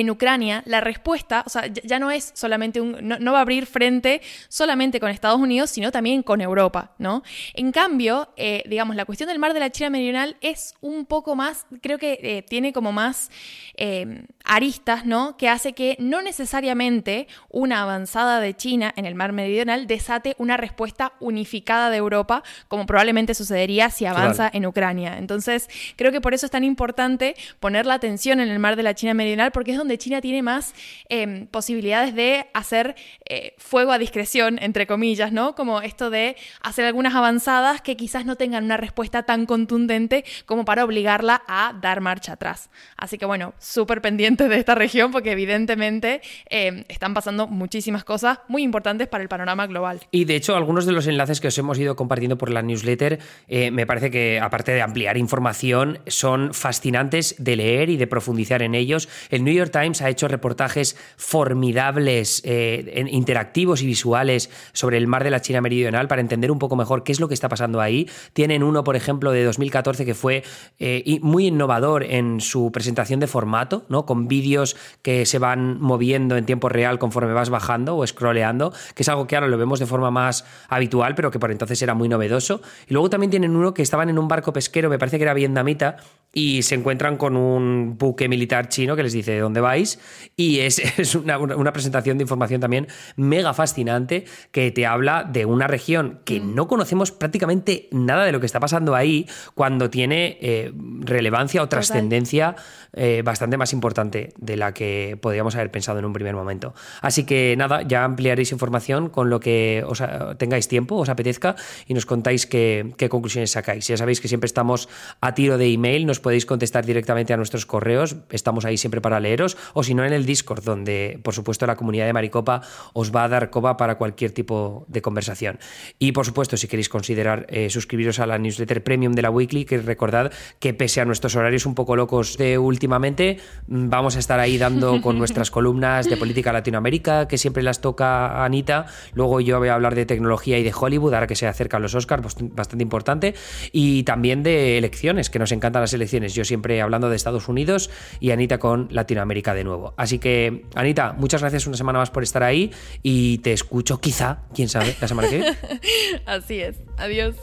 en 0.00 0.10
Ucrania, 0.10 0.62
la 0.66 0.82
respuesta, 0.82 1.42
o 1.46 1.48
sea, 1.48 1.66
ya 1.68 1.98
no 1.98 2.10
es 2.10 2.30
solamente 2.34 2.82
un, 2.82 2.98
no, 3.00 3.32
va 3.32 3.38
a 3.38 3.40
abrir 3.40 3.64
frente 3.64 4.20
solamente 4.48 5.00
con 5.00 5.08
Estados 5.10 5.40
Unidos, 5.40 5.70
sino 5.70 5.90
también 5.90 6.22
con 6.22 6.42
Europa, 6.42 6.92
¿no? 6.98 7.22
En 7.54 7.72
cambio, 7.72 8.28
eh, 8.36 8.62
digamos, 8.66 8.94
la 8.94 9.06
cuestión 9.06 9.28
del 9.28 9.38
mar 9.38 9.54
de 9.54 9.60
la 9.60 9.70
China 9.70 9.88
Meridional 9.88 10.36
es 10.42 10.74
un 10.82 11.06
poco 11.06 11.34
más, 11.34 11.64
creo 11.80 11.96
que 11.96 12.18
eh, 12.22 12.44
tiene 12.46 12.74
como 12.74 12.92
más 12.92 13.30
eh, 13.78 14.26
aristas, 14.44 15.06
¿no? 15.06 15.38
Que 15.38 15.48
hace 15.48 15.72
que 15.72 15.96
no 15.98 16.20
necesariamente 16.20 17.26
una 17.48 17.80
avanzada 17.80 18.38
de 18.40 18.54
China 18.54 18.92
en 18.96 19.06
el 19.06 19.14
mar 19.14 19.32
meridional 19.32 19.86
desate 19.86 20.34
una 20.36 20.58
respuesta 20.58 21.14
unificada 21.20 21.88
de 21.88 21.96
Europa, 21.96 22.42
como 22.68 22.84
probablemente 22.84 23.32
sucedería 23.32 23.88
si 23.88 24.04
avanza 24.04 24.50
en 24.52 24.66
Ucrania. 24.66 25.16
Entonces, 25.16 25.70
creo 25.96 26.12
que 26.12 26.20
por 26.20 26.34
eso 26.34 26.44
es 26.44 26.52
tan 26.52 26.64
importante 26.64 27.34
poner 27.60 27.86
la 27.86 27.94
atención 27.94 28.40
en 28.40 28.50
el 28.50 28.58
mar 28.58 28.76
de 28.76 28.82
la 28.82 28.94
China 28.94 29.14
Meridional, 29.14 29.52
porque 29.52 29.70
es 29.70 29.78
donde 29.78 29.85
donde 29.86 29.98
China 29.98 30.20
tiene 30.20 30.42
más 30.42 30.74
em, 31.08 31.46
posibilidades 31.46 32.12
de 32.14 32.46
hacer 32.54 32.96
eh, 33.24 33.54
fuego 33.56 33.92
a 33.92 33.98
discreción, 33.98 34.58
entre 34.60 34.86
comillas, 34.88 35.30
¿no? 35.30 35.54
Como 35.54 35.80
esto 35.80 36.10
de 36.10 36.36
hacer 36.60 36.84
algunas 36.84 37.14
avanzadas 37.14 37.80
que 37.82 37.96
quizás 37.96 38.26
no 38.26 38.34
tengan 38.34 38.64
una 38.64 38.76
respuesta 38.76 39.22
tan 39.22 39.46
contundente 39.46 40.24
como 40.44 40.64
para 40.64 40.84
obligarla 40.84 41.42
a 41.46 41.72
dar 41.80 42.00
marcha 42.00 42.32
atrás. 42.32 42.68
Así 42.96 43.16
que 43.16 43.26
bueno, 43.26 43.54
súper 43.60 44.02
pendiente 44.02 44.48
de 44.48 44.58
esta 44.58 44.74
región 44.74 45.12
porque 45.12 45.30
evidentemente 45.30 46.20
em, 46.50 46.84
están 46.88 47.14
pasando 47.14 47.46
muchísimas 47.46 48.02
cosas 48.02 48.40
muy 48.48 48.64
importantes 48.64 49.06
para 49.06 49.22
el 49.22 49.28
panorama 49.28 49.68
global. 49.68 50.00
Y 50.10 50.24
de 50.24 50.34
hecho, 50.34 50.56
algunos 50.56 50.84
de 50.84 50.92
los 50.92 51.06
enlaces 51.06 51.40
que 51.40 51.48
os 51.48 51.58
hemos 51.58 51.78
ido 51.78 51.94
compartiendo 51.94 52.36
por 52.36 52.50
la 52.50 52.62
newsletter, 52.62 53.20
eh, 53.46 53.70
me 53.70 53.86
parece 53.86 54.10
que 54.10 54.40
aparte 54.40 54.72
de 54.72 54.82
ampliar 54.82 55.16
información, 55.16 56.00
son 56.08 56.54
fascinantes 56.54 57.36
de 57.38 57.54
leer 57.54 57.88
y 57.88 57.96
de 57.96 58.08
profundizar 58.08 58.62
en 58.62 58.74
ellos. 58.74 59.08
El 59.30 59.44
New 59.44 59.54
York 59.54 59.70
Times 59.76 60.00
ha 60.00 60.08
hecho 60.08 60.26
reportajes 60.28 60.96
formidables, 61.16 62.40
eh, 62.44 63.04
interactivos 63.10 63.82
y 63.82 63.86
visuales 63.86 64.50
sobre 64.72 64.96
el 64.96 65.06
mar 65.06 65.22
de 65.24 65.30
la 65.30 65.40
China 65.40 65.60
Meridional 65.60 66.08
para 66.08 66.22
entender 66.22 66.50
un 66.50 66.58
poco 66.58 66.76
mejor 66.76 67.02
qué 67.02 67.12
es 67.12 67.20
lo 67.20 67.28
que 67.28 67.34
está 67.34 67.48
pasando 67.48 67.80
ahí. 67.80 68.08
Tienen 68.32 68.62
uno, 68.62 68.84
por 68.84 68.96
ejemplo, 68.96 69.32
de 69.32 69.44
2014 69.44 70.06
que 70.06 70.14
fue 70.14 70.44
eh, 70.78 71.18
muy 71.20 71.48
innovador 71.48 72.04
en 72.04 72.40
su 72.40 72.72
presentación 72.72 73.20
de 73.20 73.26
formato, 73.26 73.84
¿no? 73.88 74.06
con 74.06 74.28
vídeos 74.28 74.76
que 75.02 75.26
se 75.26 75.38
van 75.38 75.80
moviendo 75.80 76.36
en 76.36 76.46
tiempo 76.46 76.68
real 76.68 76.98
conforme 76.98 77.32
vas 77.32 77.50
bajando 77.50 77.96
o 77.96 78.06
scrolleando, 78.06 78.72
que 78.94 79.02
es 79.02 79.08
algo 79.08 79.26
que 79.26 79.36
ahora 79.36 79.48
lo 79.48 79.58
vemos 79.58 79.78
de 79.78 79.86
forma 79.86 80.10
más 80.10 80.44
habitual, 80.68 81.14
pero 81.14 81.30
que 81.30 81.38
por 81.38 81.50
entonces 81.50 81.80
era 81.82 81.94
muy 81.94 82.08
novedoso. 82.08 82.62
Y 82.88 82.94
luego 82.94 83.10
también 83.10 83.30
tienen 83.30 83.54
uno 83.54 83.74
que 83.74 83.82
estaban 83.82 84.08
en 84.08 84.18
un 84.18 84.28
barco 84.28 84.52
pesquero, 84.52 84.88
me 84.88 84.98
parece 84.98 85.18
que 85.18 85.24
era 85.24 85.34
vietnamita, 85.34 85.96
y 86.32 86.62
se 86.62 86.74
encuentran 86.74 87.16
con 87.16 87.36
un 87.36 87.96
buque 87.98 88.28
militar 88.28 88.68
chino 88.68 88.94
que 88.94 89.02
les 89.02 89.12
dice 89.12 89.38
dónde 89.38 89.60
vais 89.66 89.98
y 90.36 90.60
es, 90.60 90.78
es 90.98 91.14
una, 91.14 91.38
una, 91.38 91.72
presentación 91.72 92.18
de 92.18 92.22
información 92.22 92.60
también 92.60 92.88
mega 93.16 93.52
fascinante 93.52 94.24
que 94.50 94.70
te 94.70 94.86
habla 94.86 95.24
de 95.24 95.44
una 95.44 95.66
región 95.66 96.20
que 96.24 96.40
mm. 96.40 96.54
no 96.54 96.68
conocemos 96.68 97.12
prácticamente 97.12 97.88
nada 97.90 98.24
de 98.24 98.32
lo 98.32 98.40
que 98.40 98.46
está 98.46 98.60
pasando 98.60 98.94
ahí 98.94 99.26
cuando 99.54 99.90
tiene 99.90 100.38
eh, 100.40 100.72
relevancia 101.00 101.62
o 101.62 101.68
trascendencia 101.68 102.56
eh, 102.92 103.22
bastante 103.24 103.56
más 103.56 103.72
importante 103.72 104.32
de 104.38 104.56
la 104.56 104.72
que 104.72 105.18
podríamos 105.20 105.54
haber 105.56 105.70
pensado 105.70 105.98
en 105.98 106.04
un 106.04 106.12
primer 106.12 106.34
momento. 106.34 106.74
Así 107.02 107.24
que 107.24 107.54
nada, 107.58 107.82
ya 107.82 108.04
ampliaréis 108.04 108.52
información 108.52 109.10
con 109.10 109.28
lo 109.28 109.40
que 109.40 109.84
os 109.86 110.02
tengáis 110.38 110.68
tiempo, 110.68 110.96
os 110.96 111.08
apetezca 111.08 111.56
y 111.86 111.94
nos 111.94 112.06
contáis 112.06 112.46
qué, 112.46 112.94
qué 112.96 113.08
conclusiones 113.08 113.50
sacáis. 113.50 113.86
Ya 113.86 113.96
sabéis 113.96 114.20
que 114.20 114.28
siempre 114.28 114.46
estamos 114.46 114.88
a 115.20 115.34
tiro 115.34 115.58
de 115.58 115.72
email, 115.72 116.06
nos 116.06 116.20
podéis 116.20 116.46
contestar 116.46 116.86
directamente 116.86 117.32
a 117.32 117.36
nuestros 117.36 117.66
correos, 117.66 118.16
estamos 118.30 118.64
ahí 118.64 118.76
siempre 118.76 119.00
para 119.00 119.20
leeros, 119.20 119.45
o 119.74 119.82
si 119.82 119.94
no 119.94 120.04
en 120.04 120.12
el 120.12 120.26
Discord, 120.26 120.64
donde 120.64 121.20
por 121.22 121.34
supuesto 121.34 121.66
la 121.66 121.76
comunidad 121.76 122.06
de 122.06 122.12
Maricopa 122.12 122.62
os 122.94 123.14
va 123.14 123.24
a 123.24 123.28
dar 123.28 123.50
coba 123.50 123.76
para 123.76 123.96
cualquier 123.96 124.32
tipo 124.32 124.84
de 124.88 125.02
conversación. 125.02 125.58
Y 125.98 126.12
por 126.12 126.24
supuesto, 126.24 126.56
si 126.56 126.68
queréis 126.68 126.88
considerar 126.88 127.46
eh, 127.48 127.70
suscribiros 127.70 128.18
a 128.18 128.26
la 128.26 128.38
newsletter 128.38 128.82
premium 128.82 129.12
de 129.12 129.22
la 129.22 129.30
Weekly, 129.30 129.64
que 129.64 129.78
recordad 129.78 130.32
que 130.58 130.74
pese 130.74 131.00
a 131.00 131.04
nuestros 131.04 131.36
horarios 131.36 131.66
un 131.66 131.74
poco 131.74 131.96
locos 131.96 132.36
de 132.38 132.58
últimamente, 132.58 133.38
mm, 133.68 133.88
vamos 133.88 134.16
a 134.16 134.18
estar 134.18 134.40
ahí 134.40 134.58
dando 134.58 135.00
con 135.00 135.18
nuestras 135.18 135.50
columnas 135.50 136.08
de 136.08 136.16
política 136.16 136.52
Latinoamérica, 136.52 137.28
que 137.28 137.38
siempre 137.38 137.62
las 137.62 137.80
toca 137.80 138.44
Anita. 138.44 138.86
Luego 139.14 139.40
yo 139.40 139.58
voy 139.58 139.68
a 139.68 139.74
hablar 139.74 139.94
de 139.94 140.06
tecnología 140.06 140.58
y 140.58 140.62
de 140.62 140.72
Hollywood, 140.78 141.14
ahora 141.14 141.26
que 141.26 141.36
se 141.36 141.46
acercan 141.46 141.82
los 141.82 141.94
Oscars, 141.94 142.22
bastante 142.40 142.82
importante. 142.82 143.34
Y 143.72 144.02
también 144.04 144.42
de 144.42 144.78
elecciones, 144.78 145.30
que 145.30 145.38
nos 145.38 145.52
encantan 145.52 145.82
las 145.82 145.92
elecciones 145.92 146.34
yo 146.34 146.44
siempre 146.44 146.80
hablando 146.80 147.08
de 147.08 147.16
Estados 147.16 147.48
Unidos 147.48 147.90
y 148.20 148.30
Anita 148.30 148.58
con 148.58 148.88
Latinoamérica 148.90 149.35
de 149.42 149.64
nuevo. 149.64 149.94
Así 149.96 150.18
que, 150.18 150.64
Anita, 150.74 151.12
muchas 151.12 151.40
gracias 151.40 151.66
una 151.66 151.76
semana 151.76 151.98
más 151.98 152.10
por 152.10 152.22
estar 152.22 152.42
ahí 152.42 152.72
y 153.02 153.38
te 153.38 153.52
escucho 153.52 154.00
quizá, 154.00 154.40
quién 154.54 154.68
sabe, 154.68 154.96
la 155.00 155.08
semana 155.08 155.28
que 155.28 155.36
viene. 155.38 155.56
Así 156.26 156.60
es. 156.60 156.76
Adiós. 156.98 157.36